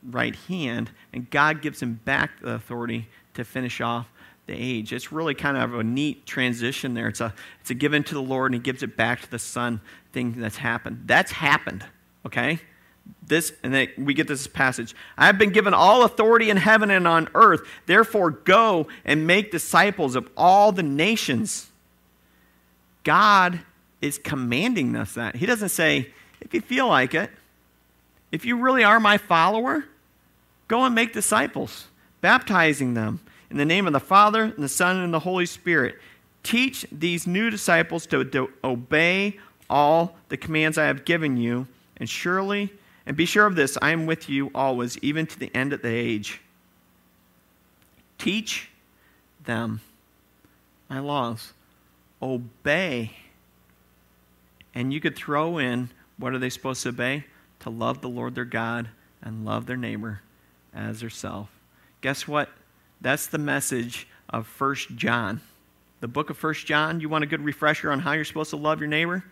right 0.04 0.36
hand, 0.36 0.90
and 1.14 1.30
God 1.30 1.62
gives 1.62 1.82
him 1.82 2.00
back 2.06 2.42
the 2.42 2.54
authority 2.54 3.08
to 3.36 3.44
finish 3.44 3.82
off 3.82 4.08
the 4.48 4.54
age. 4.54 4.92
It's 4.92 5.12
really 5.12 5.36
kind 5.36 5.58
of 5.58 5.76
a 5.76 5.84
neat 5.84 6.26
transition 6.26 6.94
there. 6.94 7.08
It's 7.08 7.22
a, 7.22 7.34
it's 7.62 7.70
a 7.70 7.76
given 7.76 8.04
to 8.06 8.14
the 8.14 8.22
Lord, 8.22 8.52
and 8.52 8.62
he 8.62 8.64
gives 8.64 8.82
it 8.82 8.98
back 8.98 9.22
to 9.22 9.30
the 9.30 9.40
Son 9.40 9.82
thing 10.14 10.34
that's 10.38 10.58
happened. 10.58 11.04
That's 11.06 11.32
happened, 11.32 11.86
okay? 12.26 12.60
This 13.26 13.54
and 13.64 13.90
we 13.98 14.14
get 14.14 14.28
this 14.28 14.46
passage. 14.48 14.96
I 15.18 15.26
have 15.26 15.38
been 15.38 15.52
given 15.52 15.74
all 15.74 16.04
authority 16.04 16.50
in 16.50 16.58
heaven 16.58 16.92
and 16.92 17.08
on 17.08 17.30
earth. 17.34 17.62
Therefore 17.86 18.32
go 18.32 18.88
and 19.06 19.26
make 19.26 19.52
disciples 19.52 20.16
of 20.16 20.30
all 20.36 20.72
the 20.72 20.84
nations. 20.84 21.70
God 23.04 23.62
is 24.02 24.18
commanding 24.18 24.96
us 24.96 25.14
that. 25.14 25.36
He 25.36 25.46
doesn't 25.46 25.70
say 25.70 26.12
if 26.42 26.54
you 26.54 26.62
feel 26.62 26.88
like 26.88 27.14
it 27.14 27.30
if 28.32 28.46
you 28.46 28.58
really 28.58 28.84
are 28.84 29.00
my 29.00 29.18
follower 29.18 29.86
go 30.68 30.86
and 30.86 30.96
make 30.96 31.14
disciples 31.14 31.88
baptizing 32.22 32.94
them 32.94 33.20
in 33.50 33.58
the 33.58 33.66
name 33.66 33.88
of 33.88 33.94
the 33.94 34.00
father 34.00 34.44
and 34.44 34.64
the 34.64 34.70
son 34.70 34.98
and 34.98 35.14
the 35.14 35.20
holy 35.20 35.46
spirit. 35.46 35.96
Teach 36.44 36.86
these 36.92 37.28
new 37.28 37.50
disciples 37.50 38.06
to, 38.08 38.24
to 38.24 38.52
obey 38.64 39.38
all 39.70 40.18
the 40.28 40.36
commands 40.36 40.78
i 40.78 40.86
have 40.86 41.06
given 41.06 41.38
you 41.38 41.66
and 41.96 42.10
surely 42.10 42.74
and 43.06 43.18
be 43.18 43.26
sure 43.26 43.46
of 43.46 43.56
this 43.56 43.78
I 43.82 43.92
am 43.92 44.06
with 44.06 44.30
you 44.30 44.52
always, 44.54 44.98
even 45.00 45.26
to 45.28 45.40
the 45.40 45.54
end 45.56 45.74
of 45.74 45.82
the 45.82 45.90
age. 45.90 46.42
Teach 48.18 48.70
them 49.44 49.82
my 50.90 51.00
laws. 51.00 51.54
Obey. 52.22 53.12
And 54.76 54.94
you 54.94 55.02
could 55.02 55.16
throw 55.16 55.58
in 55.58 55.90
what 56.18 56.34
are 56.34 56.40
they 56.40 56.50
supposed 56.50 56.84
to 56.84 56.90
obey? 56.90 57.26
To 57.62 57.70
love 57.70 58.02
the 58.02 58.10
Lord 58.10 58.36
their 58.36 58.46
God 58.46 58.90
and 59.22 59.46
love 59.46 59.66
their 59.66 59.78
neighbor 59.78 60.22
as 60.74 61.00
their 61.00 61.10
self. 61.10 61.50
Guess 62.02 62.28
what? 62.28 62.50
That's 63.02 63.28
the 63.28 63.38
message 63.38 64.08
of 64.30 64.46
First 64.46 64.96
John. 64.96 65.42
The 66.00 66.08
book 66.08 66.30
of 66.30 66.38
First 66.38 66.66
John, 66.66 67.00
you 67.00 67.10
want 67.10 67.24
a 67.24 67.28
good 67.28 67.44
refresher 67.44 67.92
on 67.92 68.00
how 68.00 68.14
you're 68.14 68.26
supposed 68.26 68.52
to 68.52 68.58
love 68.58 68.80
your 68.80 68.88
neighbor? 68.88 69.24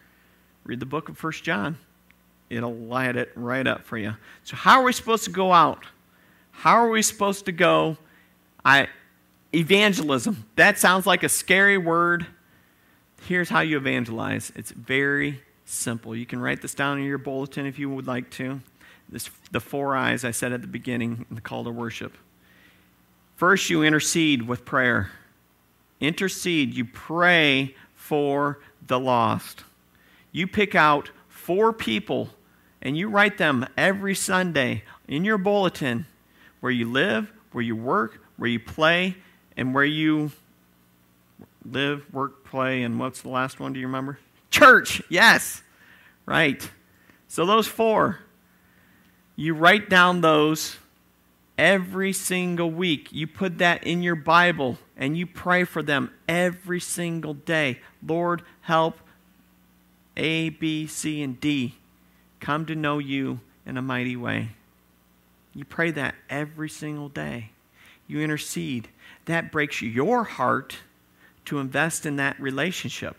Read 0.64 0.80
the 0.80 0.86
book 0.86 1.10
of 1.10 1.18
First 1.18 1.44
John 1.44 1.78
it'll 2.50 2.76
light 2.76 3.16
it 3.16 3.32
right 3.36 3.66
up 3.66 3.84
for 3.84 3.98
you. 3.98 4.16
So, 4.44 4.56
how 4.56 4.80
are 4.80 4.84
we 4.84 4.94
supposed 4.94 5.26
to 5.26 5.32
go 5.32 5.54
out? 5.54 5.86
How 6.52 6.74
are 6.76 6.90
we 6.90 7.02
supposed 7.02 7.46
to 7.46 7.52
go? 7.52 7.98
I, 8.66 8.88
evangelism. 9.54 10.46
That 10.56 10.78
sounds 10.78 11.06
like 11.06 11.24
a 11.24 11.30
scary 11.30 11.78
word. 11.78 12.26
Here's 13.24 13.50
how 13.50 13.62
you 13.62 13.78
evangelize 13.78 14.52
it's 14.56 14.72
very 14.72 15.42
simple. 15.66 16.16
You 16.16 16.26
can 16.26 16.40
write 16.40 16.62
this 16.62 16.74
down 16.74 16.98
in 16.98 17.06
your 17.06 17.18
bulletin 17.18 17.66
if 17.66 17.80
you 17.80 17.90
would 17.90 18.08
like 18.08 18.30
to. 18.32 18.62
This, 19.08 19.30
the 19.52 19.60
four 19.60 19.96
eyes 19.96 20.24
I 20.24 20.32
said 20.32 20.52
at 20.52 20.62
the 20.62 20.68
beginning 20.68 21.26
in 21.30 21.36
the 21.36 21.42
call 21.42 21.64
to 21.64 21.72
worship. 21.72 22.18
First, 23.36 23.70
you 23.70 23.84
intercede 23.84 24.48
with 24.48 24.66
prayer. 24.66 25.12
Intercede, 26.00 26.74
you 26.74 26.86
pray 26.86 27.76
for 27.96 28.60
the 28.86 29.00
lost. 29.00 29.64
You 30.32 30.46
pick 30.46 30.76
out 30.76 31.10
four 31.28 31.74
people 31.74 32.30
and 32.82 32.98
you 32.98 33.10
write 33.10 33.38
them 33.38 33.66
every 33.78 34.16
Sunday 34.16 34.84
in 35.08 35.26
your 35.26 35.38
bulletin 35.38 36.06
where 36.60 36.72
you 36.72 36.90
live, 36.90 37.32
where 37.52 37.64
you 37.64 37.76
work, 37.76 38.22
where 38.38 38.50
you 38.50 38.60
play, 38.60 39.16
and 39.58 39.74
where 39.74 39.84
you 39.86 40.32
live, 41.66 42.06
work, 42.14 42.46
play, 42.46 42.84
and 42.84 43.00
what's 43.00 43.22
the 43.22 43.30
last 43.30 43.60
one? 43.60 43.74
Do 43.74 43.80
you 43.80 43.88
remember? 43.88 44.20
Church, 44.50 45.02
yes. 45.10 45.62
Right. 46.26 46.70
So 47.28 47.46
those 47.46 47.68
four, 47.68 48.20
you 49.36 49.54
write 49.54 49.90
down 49.90 50.22
those 50.22 50.78
every 51.58 52.14
single 52.14 52.72
week. 52.72 53.10
You 53.12 53.28
put 53.28 53.58
that 53.58 53.84
in 53.84 54.02
your 54.02 54.16
Bible 54.16 54.78
and 54.96 55.18
you 55.18 55.26
pray 55.26 55.64
for 55.66 55.84
them 55.84 56.12
every 56.28 56.80
single 56.80 57.34
day. 57.34 57.80
Lord, 58.06 58.44
help 58.62 59.00
A, 60.16 60.50
B, 60.50 60.88
C, 60.88 61.22
and 61.22 61.40
D 61.40 61.79
come 62.40 62.66
to 62.66 62.76
know 62.76 63.00
you 63.00 63.40
in 63.66 63.78
a 63.78 63.82
mighty 63.82 64.16
way. 64.16 64.50
You 65.54 65.66
pray 65.66 65.92
that 65.92 66.16
every 66.30 66.70
single 66.70 67.10
day. 67.10 67.52
You 68.08 68.22
intercede. 68.22 68.90
That 69.26 69.52
breaks 69.52 69.82
your 69.82 70.24
heart 70.24 70.78
to 71.46 71.60
invest 71.60 72.06
in 72.06 72.16
that 72.18 72.40
relationship. 72.40 73.18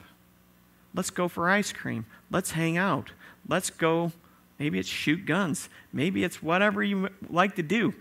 Let's 0.95 1.11
go 1.11 1.29
for 1.29 1.49
ice 1.49 1.73
cream. 1.73 2.07
Let's 2.31 2.53
hang 2.53 2.77
out. 2.77 3.13
Let's 3.49 3.71
go. 3.71 4.13
Maybe 4.59 4.79
it's 4.79 4.89
shoot 4.89 5.27
guns. 5.27 5.69
Maybe 5.93 6.25
it's 6.25 6.43
whatever 6.43 6.83
you 6.83 7.09
like 7.29 7.57
to 7.57 7.63
do. 7.63 7.95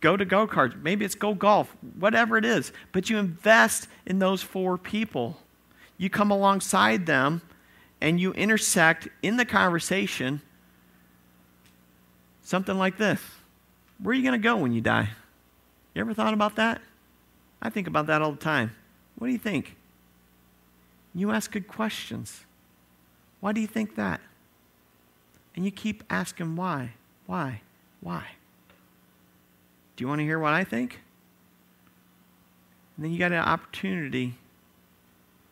Go 0.00 0.16
to 0.16 0.24
go 0.24 0.46
karts. 0.46 0.80
Maybe 0.80 1.04
it's 1.04 1.14
go 1.14 1.34
golf. 1.34 1.74
Whatever 1.98 2.36
it 2.36 2.44
is. 2.44 2.72
But 2.92 3.10
you 3.10 3.18
invest 3.18 3.88
in 4.06 4.18
those 4.18 4.42
four 4.42 4.78
people. 4.78 5.38
You 5.98 6.10
come 6.10 6.30
alongside 6.30 7.06
them 7.06 7.42
and 8.00 8.20
you 8.20 8.32
intersect 8.32 9.08
in 9.22 9.36
the 9.36 9.44
conversation 9.44 10.42
Something 12.46 12.78
like 12.78 12.96
this 12.96 13.20
Where 14.00 14.12
are 14.12 14.14
you 14.14 14.22
going 14.22 14.40
to 14.40 14.48
go 14.48 14.56
when 14.56 14.72
you 14.72 14.80
die? 14.80 15.08
You 15.94 16.00
ever 16.00 16.14
thought 16.14 16.32
about 16.32 16.54
that? 16.56 16.80
I 17.60 17.70
think 17.70 17.88
about 17.88 18.06
that 18.06 18.22
all 18.22 18.30
the 18.30 18.38
time. 18.38 18.70
What 19.18 19.26
do 19.26 19.32
you 19.32 19.38
think? 19.38 19.74
You 21.12 21.32
ask 21.32 21.50
good 21.50 21.66
questions. 21.66 22.44
Why 23.40 23.50
do 23.50 23.60
you 23.60 23.66
think 23.66 23.96
that? 23.96 24.20
And 25.56 25.64
you 25.64 25.72
keep 25.72 26.04
asking 26.08 26.54
why, 26.54 26.92
why, 27.26 27.62
why. 28.00 28.24
Do 29.96 30.04
you 30.04 30.08
want 30.08 30.20
to 30.20 30.24
hear 30.24 30.38
what 30.38 30.52
I 30.52 30.62
think? 30.62 31.00
And 32.96 33.04
then 33.04 33.10
you 33.10 33.18
got 33.18 33.32
an 33.32 33.38
opportunity 33.38 34.34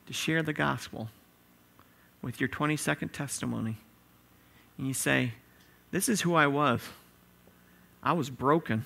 to 0.07 0.13
share 0.13 0.45
the 0.45 0.53
gospel 0.53 1.09
with 2.23 2.41
your 2.41 2.49
20 2.49 2.77
second 2.77 3.09
testimony. 3.09 3.79
And 4.79 4.87
you 4.87 4.95
say, 4.95 5.33
this 5.95 6.09
is 6.09 6.23
who 6.23 6.35
I 6.35 6.49
was. 6.49 6.81
I 8.03 8.15
was 8.15 8.29
broken. 8.29 8.85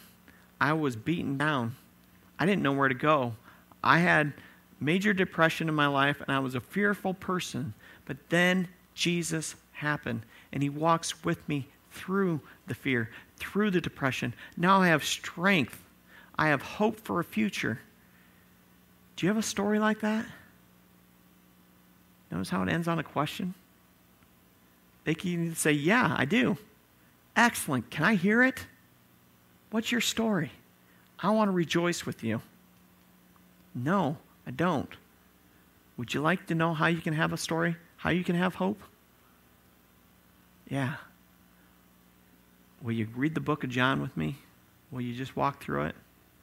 I 0.60 0.74
was 0.74 0.94
beaten 0.94 1.38
down. 1.38 1.74
I 2.38 2.44
didn't 2.44 2.60
know 2.60 2.74
where 2.74 2.90
to 2.90 2.94
go. 2.94 3.32
I 3.82 4.00
had 4.00 4.34
major 4.78 5.14
depression 5.14 5.70
in 5.70 5.74
my 5.74 5.86
life 5.86 6.20
and 6.20 6.36
I 6.36 6.38
was 6.40 6.54
a 6.54 6.60
fearful 6.60 7.14
person. 7.14 7.72
But 8.04 8.18
then 8.28 8.68
Jesus 8.92 9.54
happened 9.72 10.26
and 10.52 10.62
he 10.62 10.68
walks 10.68 11.24
with 11.24 11.48
me 11.48 11.68
through 11.92 12.42
the 12.66 12.74
fear, 12.74 13.08
through 13.38 13.70
the 13.70 13.80
depression. 13.80 14.34
Now 14.58 14.82
I 14.82 14.88
have 14.88 15.02
strength. 15.02 15.82
I 16.38 16.48
have 16.48 16.60
hope 16.60 17.00
for 17.00 17.20
a 17.20 17.24
future. 17.24 17.80
Do 19.16 19.24
you 19.24 19.30
have 19.30 19.38
a 19.38 19.42
story 19.42 19.78
like 19.78 20.00
that? 20.00 20.26
Notice 22.30 22.50
how 22.50 22.62
it 22.64 22.68
ends 22.68 22.86
on 22.86 22.98
a 22.98 23.02
question? 23.02 23.54
They 25.04 25.14
can 25.14 25.54
say, 25.54 25.72
Yeah, 25.72 26.14
I 26.14 26.26
do. 26.26 26.58
Excellent. 27.38 27.88
Can 27.88 28.04
I 28.04 28.16
hear 28.16 28.42
it? 28.42 28.66
What's 29.70 29.92
your 29.92 30.00
story? 30.00 30.50
I 31.20 31.30
want 31.30 31.46
to 31.48 31.52
rejoice 31.52 32.04
with 32.04 32.24
you. 32.24 32.42
No, 33.76 34.16
I 34.44 34.50
don't. 34.50 34.90
Would 35.96 36.12
you 36.12 36.20
like 36.20 36.46
to 36.48 36.56
know 36.56 36.74
how 36.74 36.88
you 36.88 37.00
can 37.00 37.14
have 37.14 37.32
a 37.32 37.36
story? 37.36 37.76
How 37.96 38.10
you 38.10 38.24
can 38.24 38.34
have 38.34 38.56
hope? 38.56 38.80
Yeah. 40.68 40.96
Will 42.82 42.92
you 42.92 43.06
read 43.14 43.36
the 43.36 43.40
book 43.40 43.62
of 43.62 43.70
John 43.70 44.02
with 44.02 44.16
me? 44.16 44.34
Will 44.90 45.00
you 45.00 45.14
just 45.14 45.36
walk 45.36 45.62
through 45.62 45.84
it? 45.84 45.94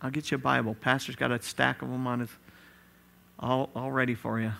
I'll 0.01 0.11
get 0.11 0.31
you 0.31 0.35
a 0.35 0.39
Bible. 0.39 0.75
Pastor's 0.75 1.17
got 1.17 1.29
a 1.29 1.41
stack 1.41 1.81
of 1.81 1.89
them 1.89 2.07
on 2.07 2.21
his 2.21 2.29
all, 3.37 3.69
all 3.75 3.91
ready 3.91 4.15
for 4.15 4.39
you. 4.39 4.53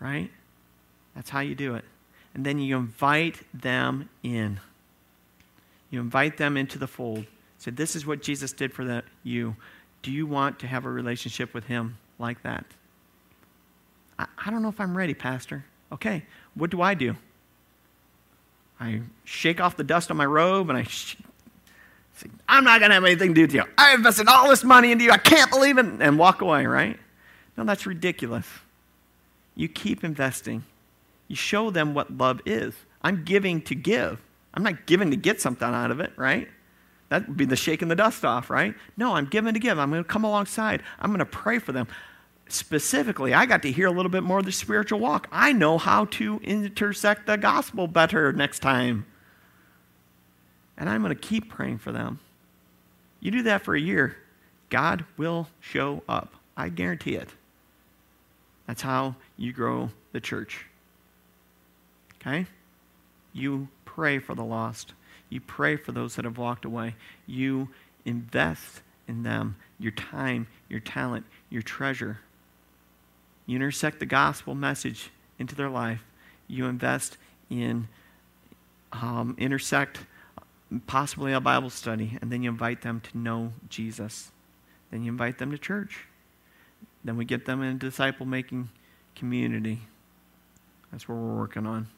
Right? 0.00 0.30
That's 1.14 1.28
how 1.28 1.40
you 1.40 1.54
do 1.54 1.74
it. 1.74 1.84
And 2.34 2.46
then 2.46 2.58
you 2.58 2.78
invite 2.78 3.42
them 3.52 4.08
in. 4.22 4.58
You 5.92 6.00
invite 6.00 6.38
them 6.38 6.56
into 6.56 6.78
the 6.78 6.88
fold. 6.88 7.26
Say, 7.58 7.70
this 7.70 7.94
is 7.94 8.04
what 8.04 8.22
Jesus 8.22 8.52
did 8.52 8.72
for 8.72 8.84
the, 8.84 9.04
you. 9.22 9.54
Do 10.00 10.10
you 10.10 10.26
want 10.26 10.58
to 10.60 10.66
have 10.66 10.86
a 10.86 10.90
relationship 10.90 11.54
with 11.54 11.64
him 11.64 11.98
like 12.18 12.42
that? 12.42 12.64
I, 14.18 14.26
I 14.46 14.50
don't 14.50 14.62
know 14.62 14.70
if 14.70 14.80
I'm 14.80 14.96
ready, 14.96 15.14
Pastor. 15.14 15.64
Okay, 15.92 16.24
what 16.54 16.70
do 16.70 16.80
I 16.80 16.94
do? 16.94 17.14
I 18.80 19.02
shake 19.24 19.60
off 19.60 19.76
the 19.76 19.84
dust 19.84 20.10
on 20.10 20.16
my 20.16 20.24
robe 20.24 20.70
and 20.70 20.78
I 20.78 20.84
sh- 20.84 21.18
say, 22.14 22.28
I'm 22.48 22.64
not 22.64 22.80
going 22.80 22.88
to 22.88 22.94
have 22.94 23.04
anything 23.04 23.28
to 23.28 23.34
do 23.34 23.42
with 23.42 23.54
you. 23.54 23.64
I 23.76 23.94
invested 23.94 24.26
all 24.28 24.48
this 24.48 24.64
money 24.64 24.90
into 24.90 25.04
you. 25.04 25.12
I 25.12 25.18
can't 25.18 25.50
believe 25.50 25.76
it. 25.76 25.86
And 26.00 26.18
walk 26.18 26.40
away, 26.40 26.64
right? 26.64 26.98
No, 27.56 27.64
that's 27.64 27.84
ridiculous. 27.84 28.46
You 29.54 29.68
keep 29.68 30.02
investing. 30.02 30.64
You 31.28 31.36
show 31.36 31.70
them 31.70 31.92
what 31.92 32.16
love 32.16 32.40
is. 32.46 32.74
I'm 33.02 33.24
giving 33.24 33.60
to 33.62 33.74
give. 33.74 34.20
I'm 34.54 34.62
not 34.62 34.86
giving 34.86 35.10
to 35.10 35.16
get 35.16 35.40
something 35.40 35.68
out 35.68 35.90
of 35.90 36.00
it, 36.00 36.12
right? 36.16 36.48
That 37.08 37.28
would 37.28 37.36
be 37.36 37.44
the 37.44 37.56
shaking 37.56 37.88
the 37.88 37.94
dust 37.94 38.24
off, 38.24 38.50
right? 38.50 38.74
No, 38.96 39.14
I'm 39.14 39.26
giving 39.26 39.54
to 39.54 39.60
give. 39.60 39.78
I'm 39.78 39.90
going 39.90 40.02
to 40.02 40.08
come 40.08 40.24
alongside. 40.24 40.82
I'm 40.98 41.10
going 41.10 41.18
to 41.18 41.26
pray 41.26 41.58
for 41.58 41.72
them. 41.72 41.86
Specifically, 42.48 43.32
I 43.32 43.46
got 43.46 43.62
to 43.62 43.72
hear 43.72 43.86
a 43.86 43.90
little 43.90 44.10
bit 44.10 44.22
more 44.22 44.38
of 44.38 44.44
the 44.44 44.52
spiritual 44.52 44.98
walk. 44.98 45.28
I 45.30 45.52
know 45.52 45.78
how 45.78 46.06
to 46.06 46.38
intersect 46.42 47.26
the 47.26 47.36
gospel 47.36 47.86
better 47.86 48.32
next 48.32 48.60
time. 48.60 49.06
And 50.76 50.88
I'm 50.88 51.02
going 51.02 51.14
to 51.14 51.20
keep 51.20 51.50
praying 51.50 51.78
for 51.78 51.92
them. 51.92 52.20
You 53.20 53.30
do 53.30 53.42
that 53.44 53.62
for 53.62 53.74
a 53.74 53.80
year, 53.80 54.16
God 54.68 55.04
will 55.16 55.48
show 55.60 56.02
up. 56.08 56.34
I 56.56 56.68
guarantee 56.70 57.14
it. 57.14 57.28
That's 58.66 58.82
how 58.82 59.16
you 59.36 59.52
grow 59.52 59.90
the 60.12 60.20
church. 60.20 60.66
Okay? 62.16 62.46
You 63.32 63.68
pray 63.94 64.18
for 64.18 64.34
the 64.34 64.44
lost. 64.44 64.92
You 65.28 65.40
pray 65.40 65.76
for 65.76 65.92
those 65.92 66.16
that 66.16 66.24
have 66.24 66.38
walked 66.38 66.64
away. 66.64 66.94
You 67.26 67.68
invest 68.04 68.82
in 69.06 69.22
them 69.22 69.56
your 69.78 69.92
time, 69.92 70.46
your 70.68 70.80
talent, 70.80 71.26
your 71.50 71.62
treasure. 71.62 72.20
You 73.46 73.56
intersect 73.56 74.00
the 74.00 74.06
gospel 74.06 74.54
message 74.54 75.10
into 75.38 75.54
their 75.54 75.68
life. 75.68 76.04
You 76.48 76.66
invest 76.66 77.18
in, 77.50 77.88
um, 78.92 79.34
intersect 79.38 80.00
possibly 80.86 81.32
a 81.32 81.40
Bible 81.40 81.70
study, 81.70 82.18
and 82.22 82.30
then 82.30 82.42
you 82.42 82.50
invite 82.50 82.82
them 82.82 83.00
to 83.00 83.18
know 83.18 83.52
Jesus. 83.68 84.30
Then 84.90 85.02
you 85.02 85.10
invite 85.10 85.38
them 85.38 85.50
to 85.50 85.58
church. 85.58 86.06
Then 87.04 87.16
we 87.16 87.24
get 87.24 87.44
them 87.44 87.62
in 87.62 87.76
a 87.76 87.78
disciple 87.78 88.26
making 88.26 88.70
community. 89.14 89.80
That's 90.90 91.08
what 91.08 91.16
we're 91.16 91.36
working 91.36 91.66
on. 91.66 91.88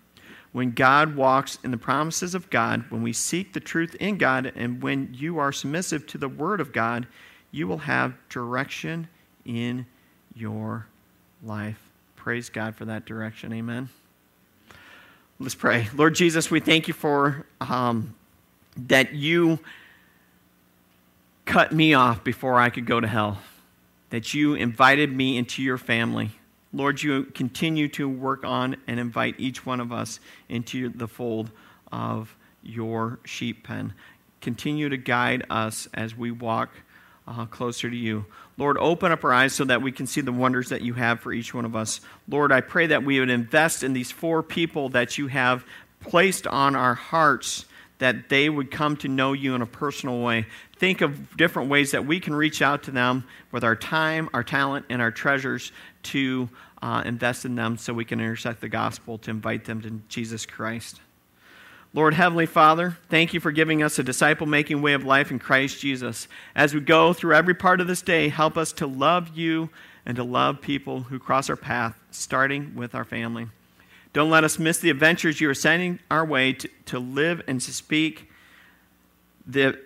When 0.55 0.70
God 0.70 1.16
walks 1.16 1.59
in 1.64 1.72
the 1.72 1.76
promises 1.76 2.32
of 2.32 2.48
God, 2.48 2.84
when 2.88 3.02
we 3.02 3.12
seek 3.12 3.55
the 3.55 3.61
truth 3.61 3.96
in 3.96 4.18
God, 4.18 4.52
and 4.55 4.80
when 4.80 5.12
you 5.12 5.40
are 5.40 5.50
submissive 5.50 6.07
to 6.07 6.16
the 6.16 6.28
Word 6.28 6.61
of 6.61 6.72
God, 6.72 7.09
you 7.50 7.66
will 7.66 7.78
have 7.78 8.14
direction 8.28 9.09
in 9.44 9.84
your 10.32 10.86
life. 11.42 11.80
Praise 12.14 12.50
God 12.50 12.76
for 12.76 12.84
that 12.84 13.05
direction. 13.05 13.52
Amen. 13.52 13.88
Let's 15.40 15.57
pray. 15.57 15.88
Lord 15.92 16.14
Jesus, 16.14 16.52
we 16.52 16.61
thank 16.61 16.86
you 16.86 16.94
for 16.94 17.44
um, 17.61 18.14
that 18.76 19.12
you 19.12 19.59
cut 21.46 21.72
me 21.72 21.94
off 21.94 22.22
before 22.22 22.61
I 22.61 22.70
could 22.70 22.86
go 22.86 23.00
to 23.00 23.09
hell, 23.09 23.38
that 24.11 24.34
you 24.34 24.55
invited 24.55 25.11
me 25.11 25.36
into 25.36 25.64
your 25.64 25.78
family. 25.78 26.30
Lord, 26.75 27.01
you 27.01 27.25
continue 27.25 27.87
to 27.91 28.09
work 28.09 28.45
on 28.45 28.77
and 28.89 28.99
invite 28.99 29.37
each 29.39 29.64
one 29.64 29.79
of 29.79 29.93
us 29.93 30.18
into 30.49 30.89
the 30.89 31.07
fold 31.07 31.53
of 31.93 32.35
your 32.64 33.20
sheep 33.25 33.64
pen. 33.64 33.95
Continue 34.41 34.89
to 34.89 34.97
guide 34.97 35.47
us 35.49 35.89
as 35.95 36.16
we 36.16 36.33
walk 36.33 36.70
uh, 37.29 37.47
closer 37.47 37.89
to 37.89 37.97
you. 37.97 38.27
Lord, 38.59 38.77
open 38.79 39.12
up 39.12 39.22
our 39.25 39.33
eyes 39.33 39.53
so 39.53 39.64
that 39.64 39.83
we 39.83 39.93
can 39.93 40.09
see 40.09 40.20
the 40.20 40.33
wonders 40.33 40.70
that 40.70 40.83
you 40.83 40.95
have 40.95 41.20
for 41.20 41.33
each 41.33 41.55
one 41.55 41.64
of 41.64 41.77
us. 41.77 42.01
Lord, 42.29 42.51
I 42.51 42.61
pray 42.61 42.89
that 42.89 43.05
we 43.05 43.20
would 43.20 43.31
invest 43.31 43.85
in 43.85 43.93
these 43.93 44.11
four 44.11 44.43
people 44.43 44.89
that 44.91 45.16
you 45.16 45.29
have 45.29 45.64
placed 46.01 46.47
on 46.49 46.75
our 46.75 46.95
hearts 46.95 47.66
that 47.99 48.29
they 48.29 48.49
would 48.49 48.70
come 48.70 48.97
to 48.99 49.09
know 49.09 49.33
you 49.33 49.55
in 49.55 49.62
a 49.62 49.66
personal 49.66 50.20
way. 50.20 50.47
Think 50.77 51.01
of 51.01 51.37
different 51.37 51.70
ways 51.70 51.93
that 51.93 52.05
we 52.05 52.18
can 52.18 52.35
reach 52.35 52.61
out 52.61 52.83
to 52.85 52.91
them 52.91 53.25
with 53.53 53.62
our 53.62 53.77
time, 53.77 54.29
our 54.35 54.43
talent, 54.43 54.87
and 54.91 55.01
our 55.01 55.12
treasures 55.12 55.72
to 56.05 56.48
uh, 56.82 57.02
invest 57.05 57.44
in 57.44 57.55
them 57.55 57.76
so 57.76 57.92
we 57.92 58.05
can 58.05 58.20
intersect 58.20 58.61
the 58.61 58.68
gospel 58.68 59.18
to 59.18 59.30
invite 59.30 59.64
them 59.64 59.80
to 59.82 59.90
Jesus 60.09 60.46
Christ. 60.46 61.00
Lord 61.94 62.14
Heavenly 62.14 62.46
Father, 62.46 62.98
thank 63.09 63.32
you 63.32 63.40
for 63.40 63.52
giving 63.52 63.82
us 63.82 63.98
a 64.00 64.02
disciple 64.02 64.46
making 64.46 64.82
way 64.82 64.94
of 64.94 65.05
life 65.05 65.30
in 65.30 65.38
Christ 65.38 65.80
Jesus. 65.80 66.26
As 66.55 66.74
we 66.74 66.80
go 66.80 67.12
through 67.12 67.34
every 67.34 67.55
part 67.55 67.80
of 67.80 67.86
this 67.86 68.02
day, 68.02 68.28
help 68.28 68.57
us 68.57 68.72
to 68.72 68.86
love 68.86 69.36
you 69.36 69.70
and 70.05 70.16
to 70.16 70.24
love 70.24 70.61
people 70.61 71.02
who 71.02 71.18
cross 71.20 71.48
our 71.48 71.57
path, 71.57 71.96
starting 72.11 72.74
with 72.74 72.96
our 72.96 73.05
family. 73.05 73.46
Don't 74.12 74.30
let 74.30 74.44
us 74.44 74.59
miss 74.59 74.78
the 74.78 74.90
adventures 74.90 75.40
you 75.40 75.48
are 75.48 75.55
sending 75.55 76.00
our 76.11 76.24
way 76.24 76.52
to, 76.52 76.68
to 76.86 76.98
live 76.98 77.42
and 77.46 77.61
to 77.61 77.72
speak. 77.72 78.28
The, 79.46 79.78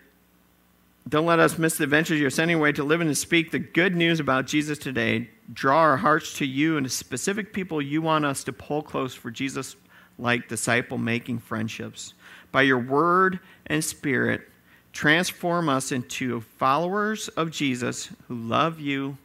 don't 1.09 1.26
let 1.26 1.38
us 1.38 1.59
miss 1.59 1.76
the 1.76 1.84
adventures 1.84 2.20
you're 2.20 2.30
sending 2.30 2.56
away 2.56 2.72
to 2.72 2.84
live 2.84 3.00
and 3.00 3.11
to 3.11 3.14
speak 3.14 3.50
the 3.50 3.59
good 3.59 3.94
news 3.94 4.20
about 4.20 4.46
Jesus 4.46 4.78
today. 4.78 5.30
Draw 5.52 5.78
our 5.78 5.96
hearts 5.96 6.34
to 6.38 6.46
you 6.46 6.76
and 6.76 6.86
to 6.86 6.90
specific 6.90 7.52
people 7.52 7.80
you 7.80 8.02
want 8.02 8.24
us 8.24 8.44
to 8.44 8.52
pull 8.52 8.82
close 8.82 9.14
for 9.14 9.30
Jesus 9.30 9.76
like 10.18 10.48
disciple 10.48 10.98
making 10.98 11.38
friendships. 11.38 12.14
By 12.50 12.62
your 12.62 12.78
word 12.78 13.40
and 13.66 13.82
spirit, 13.82 14.48
transform 14.92 15.68
us 15.68 15.92
into 15.92 16.40
followers 16.40 17.28
of 17.28 17.50
Jesus 17.50 18.11
who 18.26 18.34
love 18.34 18.80
you, 18.80 19.16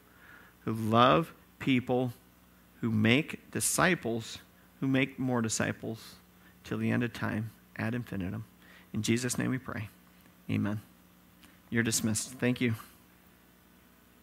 who 0.66 0.74
love 0.74 1.34
people, 1.60 2.14
who 2.82 2.92
make 2.92 3.52
disciples 3.52 4.38
who 4.84 4.88
make 4.90 5.18
more 5.18 5.42
disciples 5.42 6.16
till 6.66 6.78
the 6.78 6.92
end 6.92 7.04
of 7.04 7.14
time 7.14 7.52
ad 7.78 7.96
infinitum. 7.96 8.44
In 8.92 9.02
Jesus' 9.02 9.38
name 9.38 9.50
we 9.50 9.58
pray. 9.58 9.88
Amen. 10.52 10.82
You're 11.74 11.82
dismissed. 11.82 12.34
Thank 12.34 12.62
you. 12.62 12.76